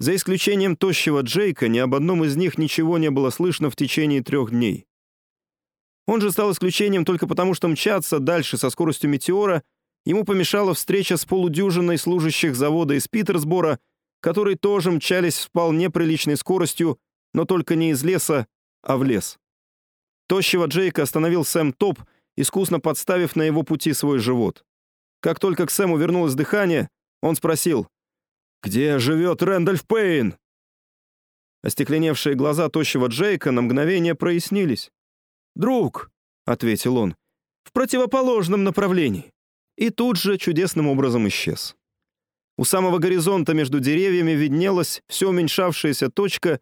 За 0.00 0.14
исключением 0.16 0.76
тощего 0.76 1.20
Джейка, 1.20 1.68
ни 1.68 1.78
об 1.78 1.94
одном 1.94 2.24
из 2.24 2.34
них 2.34 2.58
ничего 2.58 2.98
не 2.98 3.10
было 3.10 3.30
слышно 3.30 3.70
в 3.70 3.76
течение 3.76 4.24
трех 4.24 4.50
дней. 4.50 4.86
Он 6.06 6.20
же 6.20 6.32
стал 6.32 6.50
исключением 6.50 7.04
только 7.04 7.28
потому, 7.28 7.54
что 7.54 7.68
мчаться 7.68 8.18
дальше 8.18 8.58
со 8.58 8.70
скоростью 8.70 9.08
метеора 9.08 9.62
ему 10.04 10.24
помешала 10.24 10.74
встреча 10.74 11.16
с 11.16 11.24
полудюжиной 11.24 11.98
служащих 11.98 12.54
завода 12.54 12.94
из 12.94 13.08
Питерсбора, 13.08 13.78
которые 14.20 14.56
тоже 14.56 14.90
мчались 14.90 15.38
вполне 15.38 15.90
приличной 15.90 16.36
скоростью, 16.36 16.98
но 17.34 17.44
только 17.44 17.74
не 17.74 17.90
из 17.90 18.02
леса, 18.04 18.46
а 18.82 18.96
в 18.96 19.04
лес. 19.04 19.38
Тощего 20.28 20.66
Джейка 20.66 21.02
остановил 21.02 21.44
Сэм 21.44 21.72
Топ, 21.72 22.00
искусно 22.36 22.80
подставив 22.80 23.36
на 23.36 23.42
его 23.42 23.62
пути 23.62 23.92
свой 23.92 24.18
живот. 24.18 24.64
Как 25.20 25.38
только 25.38 25.66
к 25.66 25.70
Сэму 25.70 25.96
вернулось 25.96 26.34
дыхание, 26.34 26.88
он 27.20 27.36
спросил, 27.36 27.88
«Где 28.62 28.98
живет 28.98 29.42
Рэндальф 29.42 29.86
Пейн?» 29.86 30.36
Остекленевшие 31.62 32.34
глаза 32.34 32.68
тощего 32.68 33.06
Джейка 33.06 33.52
на 33.52 33.62
мгновение 33.62 34.14
прояснились. 34.14 34.90
«Друг»,— 35.54 36.10
ответил 36.44 36.96
он,— 36.96 37.14
«в 37.64 37.72
противоположном 37.72 38.64
направлении». 38.64 39.31
И 39.82 39.90
тут 39.90 40.16
же 40.16 40.38
чудесным 40.38 40.86
образом 40.86 41.26
исчез. 41.26 41.74
У 42.56 42.64
самого 42.64 42.98
горизонта 42.98 43.52
между 43.52 43.80
деревьями 43.80 44.30
виднелась 44.30 45.02
все 45.08 45.30
уменьшавшаяся 45.30 46.08
точка, 46.08 46.60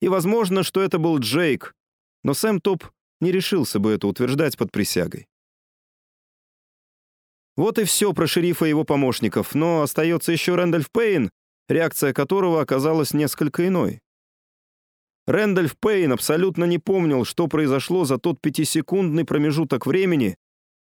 и 0.00 0.08
возможно, 0.08 0.62
что 0.62 0.80
это 0.80 0.98
был 0.98 1.18
Джейк, 1.18 1.74
но 2.24 2.32
Сэм 2.32 2.62
Топ 2.62 2.84
не 3.20 3.30
решился 3.30 3.78
бы 3.78 3.92
это 3.92 4.06
утверждать 4.06 4.56
под 4.56 4.72
присягой. 4.72 5.26
Вот 7.58 7.78
и 7.78 7.84
все 7.84 8.14
про 8.14 8.26
шерифа 8.26 8.64
и 8.64 8.70
его 8.70 8.84
помощников, 8.84 9.54
но 9.54 9.82
остается 9.82 10.32
еще 10.32 10.54
Рэндальф 10.54 10.90
Пейн, 10.90 11.28
реакция 11.68 12.14
которого 12.14 12.62
оказалась 12.62 13.12
несколько 13.12 13.68
иной. 13.68 14.00
Рэндальф 15.26 15.76
Пейн 15.78 16.12
абсолютно 16.12 16.64
не 16.64 16.78
помнил, 16.78 17.26
что 17.26 17.48
произошло 17.48 18.06
за 18.06 18.16
тот 18.16 18.40
пятисекундный 18.40 19.26
промежуток 19.26 19.84
времени, 19.84 20.36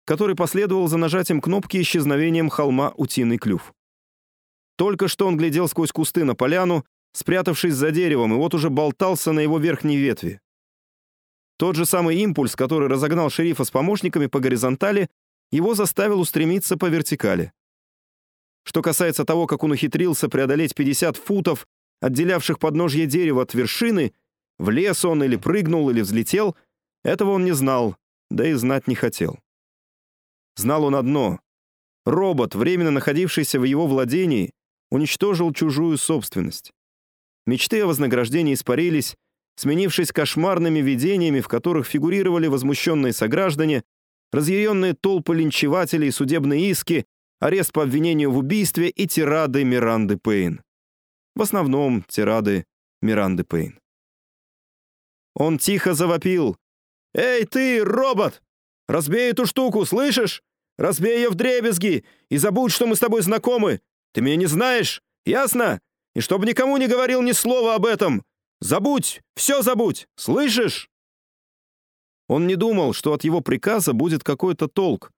который 0.09 0.35
последовал 0.35 0.89
за 0.89 0.97
нажатием 0.97 1.43
кнопки 1.43 1.83
исчезновением 1.83 2.49
холма 2.49 2.95
Утиный 2.97 3.37
клюв. 3.37 3.75
Только 4.77 5.07
что 5.07 5.27
он 5.27 5.37
глядел 5.37 5.69
сквозь 5.69 5.93
кусты 5.93 6.25
на 6.25 6.35
поляну, 6.35 6.87
спрятавшись 7.13 7.75
за 7.75 7.91
деревом, 7.91 8.33
и 8.33 8.37
вот 8.37 8.55
уже 8.55 8.71
болтался 8.71 9.33
на 9.33 9.41
его 9.41 9.59
верхней 9.59 9.99
ветви. 9.99 10.41
Тот 11.59 11.77
же 11.77 11.85
самый 11.85 12.17
импульс, 12.17 12.57
который 12.57 12.89
разогнал 12.89 13.29
шерифа 13.29 13.65
с 13.65 13.71
помощниками 13.71 14.29
по 14.29 14.41
горизонтали, 14.41 15.11
его 15.53 15.75
заставил 15.75 16.21
устремиться 16.21 16.79
по 16.79 16.87
вертикали. 16.87 17.53
Что 18.65 18.81
касается 18.81 19.27
того, 19.27 19.47
как 19.47 19.63
он 19.63 19.73
ухитрился 19.73 20.31
преодолеть 20.31 20.75
50 20.75 21.19
футов, 21.19 21.67
отделявших 22.01 22.59
подножье 22.59 23.05
дерева 23.05 23.43
от 23.43 23.53
вершины, 23.53 24.15
в 24.59 24.71
лес 24.71 25.05
он 25.05 25.23
или 25.23 25.37
прыгнул, 25.37 25.91
или 25.91 26.01
взлетел, 26.01 26.57
этого 27.05 27.33
он 27.33 27.45
не 27.45 27.53
знал, 27.53 27.95
да 28.31 28.49
и 28.49 28.55
знать 28.55 28.89
не 28.89 28.95
хотел. 28.95 29.39
Знал 30.59 30.85
он 30.85 30.97
одно. 30.97 31.39
Робот, 32.05 32.57
временно 32.57 32.91
находившийся 32.91 33.61
в 33.61 33.65
его 33.65 33.87
владении, 33.87 34.51
уничтожил 34.91 35.53
чужую 35.53 35.97
собственность. 35.99 36.73
Мечты 37.47 37.81
о 37.83 37.87
вознаграждении 37.87 38.55
испарились, 38.55 39.15
сменившись 39.55 40.11
кошмарными 40.11 40.81
видениями, 40.81 41.41
в 41.41 41.47
которых 41.47 41.87
фигурировали 41.87 42.49
возмущенные 42.49 43.13
сограждане, 43.13 43.85
разъяренные 44.33 44.95
толпы 44.95 45.37
линчевателей, 45.37 46.11
судебные 46.11 46.71
иски, 46.71 47.07
арест 47.39 47.73
по 47.73 47.85
обвинению 47.85 48.33
в 48.33 48.39
убийстве 48.39 48.89
и 48.89 49.07
тирады 49.07 49.63
Миранды 49.63 50.17
Пейн. 50.17 50.63
В 51.37 51.43
основном 51.43 52.03
тирады 52.09 52.65
Миранды 53.01 53.45
Пейн. 53.45 53.79
Он 55.35 55.59
тихо 55.59 55.95
завопил. 55.95 56.57
«Эй, 57.15 57.45
ты, 57.45 57.85
робот! 57.85 58.43
Разбей 58.89 59.31
эту 59.31 59.47
штуку, 59.47 59.85
слышишь? 59.85 60.43
Разбей 60.79 61.17
ее 61.17 61.29
в 61.29 61.35
дребезги 61.35 62.05
и 62.31 62.39
забудь, 62.39 62.73
что 62.73 62.87
мы 62.87 62.95
с 62.95 63.01
тобой 63.01 63.23
знакомы. 63.23 63.81
Ты 64.13 64.21
меня 64.21 64.37
не 64.37 64.47
знаешь, 64.47 65.03
ясно? 65.27 65.81
И 66.15 66.21
чтобы 66.21 66.47
никому 66.47 66.77
не 66.77 66.87
говорил 66.87 67.21
ни 67.21 67.33
слова 67.33 67.75
об 67.75 67.85
этом. 67.85 68.25
Забудь, 68.61 69.21
все 69.35 69.63
забудь, 69.63 70.07
слышишь?» 70.17 70.89
Он 72.29 72.47
не 72.47 72.57
думал, 72.57 72.93
что 72.93 73.13
от 73.13 73.25
его 73.25 73.41
приказа 73.41 73.93
будет 73.93 74.23
какой-то 74.23 74.69
толк. 74.69 75.11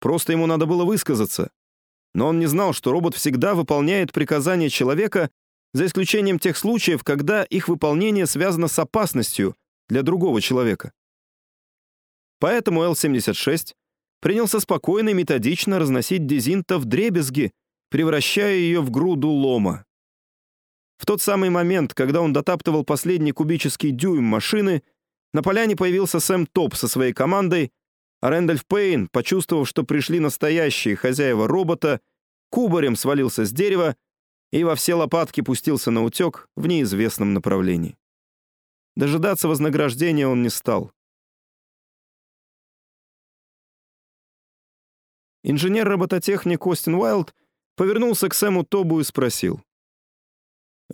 Просто 0.00 0.32
ему 0.32 0.46
надо 0.46 0.66
было 0.66 0.84
высказаться. 0.84 1.50
Но 2.14 2.28
он 2.28 2.38
не 2.38 2.46
знал, 2.46 2.72
что 2.72 2.92
робот 2.92 3.14
всегда 3.14 3.54
выполняет 3.54 4.12
приказания 4.12 4.68
человека, 4.68 5.30
за 5.74 5.86
исключением 5.86 6.38
тех 6.38 6.56
случаев, 6.56 7.02
когда 7.02 7.44
их 7.44 7.68
выполнение 7.68 8.26
связано 8.26 8.68
с 8.68 8.78
опасностью 8.78 9.56
для 9.88 10.02
другого 10.02 10.40
человека. 10.42 10.92
Поэтому 12.38 12.82
Л-76 12.82 13.74
принялся 14.22 14.60
спокойно 14.60 15.10
и 15.10 15.14
методично 15.14 15.80
разносить 15.80 16.26
дезинта 16.26 16.78
в 16.78 16.84
дребезги, 16.84 17.50
превращая 17.90 18.54
ее 18.54 18.80
в 18.80 18.90
груду 18.90 19.28
лома. 19.28 19.84
В 20.96 21.04
тот 21.04 21.20
самый 21.20 21.50
момент, 21.50 21.92
когда 21.92 22.20
он 22.20 22.32
дотаптывал 22.32 22.84
последний 22.84 23.32
кубический 23.32 23.90
дюйм 23.90 24.22
машины, 24.22 24.84
на 25.32 25.42
поляне 25.42 25.74
появился 25.74 26.20
Сэм 26.20 26.46
Топ 26.46 26.76
со 26.76 26.86
своей 26.86 27.12
командой, 27.12 27.72
а 28.20 28.30
Рэндальф 28.30 28.64
Пейн, 28.64 29.08
почувствовав, 29.08 29.68
что 29.68 29.82
пришли 29.82 30.20
настоящие 30.20 30.94
хозяева 30.94 31.48
робота, 31.48 32.00
кубарем 32.48 32.94
свалился 32.94 33.44
с 33.44 33.50
дерева 33.50 33.96
и 34.52 34.62
во 34.62 34.76
все 34.76 34.94
лопатки 34.94 35.40
пустился 35.40 35.90
на 35.90 36.04
утек 36.04 36.48
в 36.56 36.68
неизвестном 36.68 37.34
направлении. 37.34 37.96
Дожидаться 38.94 39.48
вознаграждения 39.48 40.28
он 40.28 40.44
не 40.44 40.50
стал. 40.50 40.92
Инженер-робототехник 45.44 46.66
Остин 46.66 46.94
Уайлд 46.94 47.34
повернулся 47.76 48.28
к 48.28 48.34
Сэму 48.34 48.64
Тобу 48.64 49.00
и 49.00 49.04
спросил. 49.04 49.62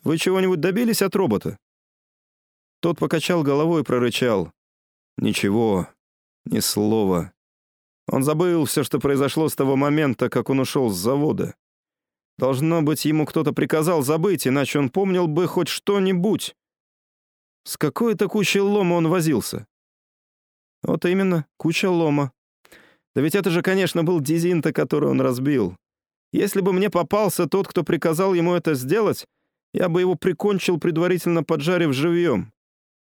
«Вы 0.02 0.16
чего-нибудь 0.18 0.60
добились 0.60 1.02
от 1.02 1.14
робота?» 1.16 1.58
Тот 2.80 2.98
покачал 2.98 3.42
головой 3.42 3.82
и 3.82 3.84
прорычал. 3.84 4.52
«Ничего, 5.16 5.88
ни 6.44 6.60
слова. 6.60 7.32
Он 8.06 8.22
забыл 8.22 8.64
все, 8.64 8.84
что 8.84 8.98
произошло 8.98 9.48
с 9.48 9.54
того 9.54 9.76
момента, 9.76 10.30
как 10.30 10.48
он 10.48 10.60
ушел 10.60 10.88
с 10.88 10.96
завода. 10.96 11.54
Должно 12.38 12.82
быть, 12.82 13.04
ему 13.04 13.26
кто-то 13.26 13.52
приказал 13.52 14.02
забыть, 14.02 14.46
иначе 14.46 14.78
он 14.78 14.88
помнил 14.88 15.26
бы 15.26 15.46
хоть 15.46 15.68
что-нибудь. 15.68 16.56
С 17.64 17.76
какой-то 17.76 18.28
кучей 18.28 18.60
лома 18.60 18.94
он 18.94 19.08
возился. 19.08 19.66
Вот 20.82 21.04
именно, 21.04 21.46
куча 21.56 21.90
лома. 21.90 22.32
Да 23.14 23.22
ведь 23.22 23.34
это 23.34 23.50
же, 23.50 23.62
конечно, 23.62 24.04
был 24.04 24.20
Дизинта, 24.20 24.72
который 24.72 25.08
он 25.10 25.20
разбил. 25.20 25.76
Если 26.32 26.60
бы 26.60 26.72
мне 26.72 26.90
попался 26.90 27.46
тот, 27.46 27.68
кто 27.68 27.82
приказал 27.82 28.34
ему 28.34 28.54
это 28.54 28.74
сделать, 28.74 29.26
я 29.72 29.88
бы 29.88 30.00
его 30.00 30.14
прикончил, 30.14 30.78
предварительно 30.78 31.42
поджарив 31.42 31.92
живьем. 31.92 32.52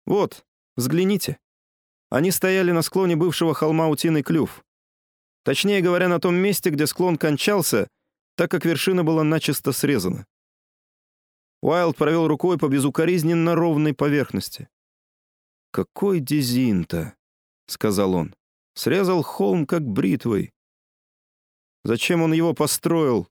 Вот, 0.04 0.44
взгляните. 0.76 1.38
Они 2.10 2.30
стояли 2.30 2.72
на 2.72 2.82
склоне 2.82 3.16
бывшего 3.16 3.54
холма 3.54 3.88
Утиный 3.88 4.22
клюв. 4.22 4.64
Точнее 5.44 5.80
говоря, 5.80 6.08
на 6.08 6.18
том 6.18 6.34
месте, 6.34 6.70
где 6.70 6.86
склон 6.86 7.16
кончался, 7.16 7.88
так 8.36 8.50
как 8.50 8.64
вершина 8.64 9.04
была 9.04 9.24
начисто 9.24 9.72
срезана. 9.72 10.26
Уайлд 11.62 11.96
провел 11.96 12.28
рукой 12.28 12.58
по 12.58 12.68
безукоризненно 12.68 13.54
ровной 13.54 13.94
поверхности. 13.94 14.68
«Какой 15.72 16.20
дизинта!»— 16.20 17.14
сказал 17.66 18.14
он. 18.14 18.34
Срезал 18.76 19.22
холм 19.22 19.66
как 19.66 19.82
бритвой. 19.82 20.52
Зачем 21.82 22.20
он 22.20 22.34
его 22.34 22.52
построил? 22.52 23.26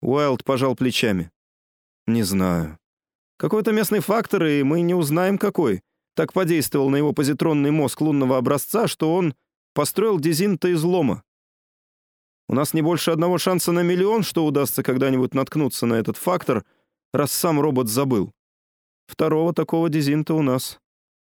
Уайлд 0.00 0.42
пожал 0.42 0.74
плечами. 0.74 1.30
Не 2.08 2.24
знаю. 2.24 2.76
Какой-то 3.36 3.70
местный 3.70 4.00
фактор, 4.00 4.44
и 4.44 4.64
мы 4.64 4.80
не 4.80 4.94
узнаем, 4.94 5.38
какой. 5.38 5.82
Так 6.14 6.32
подействовал 6.32 6.90
на 6.90 6.96
его 6.96 7.12
позитронный 7.12 7.70
мозг 7.70 8.00
лунного 8.00 8.36
образца, 8.36 8.88
что 8.88 9.14
он 9.14 9.34
построил 9.74 10.18
дизинта 10.18 10.72
излома. 10.72 11.22
У 12.48 12.54
нас 12.54 12.74
не 12.74 12.82
больше 12.82 13.12
одного 13.12 13.38
шанса 13.38 13.70
на 13.70 13.84
миллион, 13.84 14.24
что 14.24 14.44
удастся 14.44 14.82
когда-нибудь 14.82 15.34
наткнуться 15.34 15.86
на 15.86 15.94
этот 15.94 16.16
фактор, 16.16 16.64
раз 17.12 17.30
сам 17.30 17.60
робот 17.60 17.88
забыл. 17.88 18.32
Второго 19.06 19.54
такого 19.54 19.88
дизинта 19.88 20.34
у 20.34 20.42
нас 20.42 20.80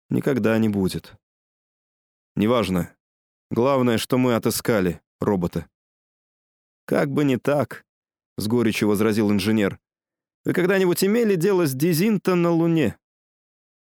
никогда 0.09 0.57
не 0.57 0.71
будет. 0.71 1.15
Неважно. 2.37 2.95
Главное, 3.53 3.99
что 3.99 4.17
мы 4.17 4.35
отыскали 4.35 5.03
робота». 5.21 5.67
«Как 6.87 7.11
бы 7.11 7.23
не 7.23 7.37
так»,— 7.37 7.85
с 8.39 8.49
горечью 8.49 8.89
возразил 8.89 9.31
инженер. 9.31 9.79
«Вы 10.47 10.55
когда-нибудь 10.55 11.05
имели 11.05 11.35
дело 11.35 11.67
с 11.67 11.75
Дизинто 11.75 12.35
на 12.35 12.51
Луне? 12.51 12.97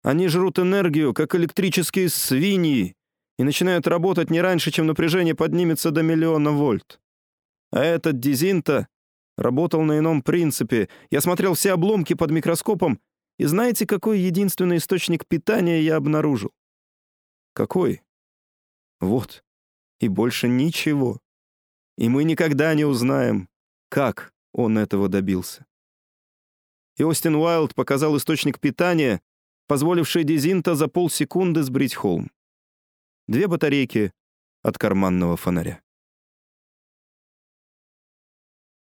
Они 0.04 0.28
жрут 0.28 0.60
энергию, 0.60 1.14
как 1.14 1.36
электрические 1.36 2.10
свиньи, 2.10 2.98
и 3.38 3.44
начинают 3.44 3.88
работать 3.88 4.30
не 4.30 4.42
раньше, 4.42 4.72
чем 4.72 4.88
напряжение 4.88 5.36
поднимется 5.36 5.92
до 5.92 6.04
миллиона 6.04 6.52
вольт. 6.52 7.00
А 7.72 7.82
этот 7.82 8.20
Дизинто 8.20 8.90
работал 9.38 9.84
на 9.84 10.00
ином 10.00 10.22
принципе. 10.22 10.90
Я 11.12 11.22
смотрел 11.22 11.54
все 11.54 11.72
обломки 11.72 12.14
под 12.14 12.30
микроскопом, 12.30 13.00
и 13.40 13.46
знаете, 13.46 13.88
какой 13.88 14.20
единственный 14.20 14.78
источник 14.78 15.26
питания 15.26 15.82
я 15.82 15.96
обнаружил? 15.96 16.52
Какой? 17.54 18.02
Вот 19.00 19.45
и 20.00 20.08
больше 20.08 20.48
ничего. 20.48 21.20
И 21.98 22.10
мы 22.10 22.24
никогда 22.24 22.74
не 22.74 22.86
узнаем, 22.86 23.50
как 23.90 24.34
он 24.52 24.78
этого 24.78 25.10
добился. 25.10 25.66
И 26.98 27.04
Остин 27.04 27.36
Уайлд 27.36 27.76
показал 27.76 28.16
источник 28.18 28.60
питания, 28.60 29.22
позволивший 29.68 30.24
Дизинта 30.24 30.76
за 30.76 30.88
полсекунды 30.88 31.64
сбрить 31.64 31.96
холм. 31.96 32.32
Две 33.28 33.48
батарейки 33.48 34.14
от 34.62 34.78
карманного 34.78 35.36
фонаря. 35.36 35.82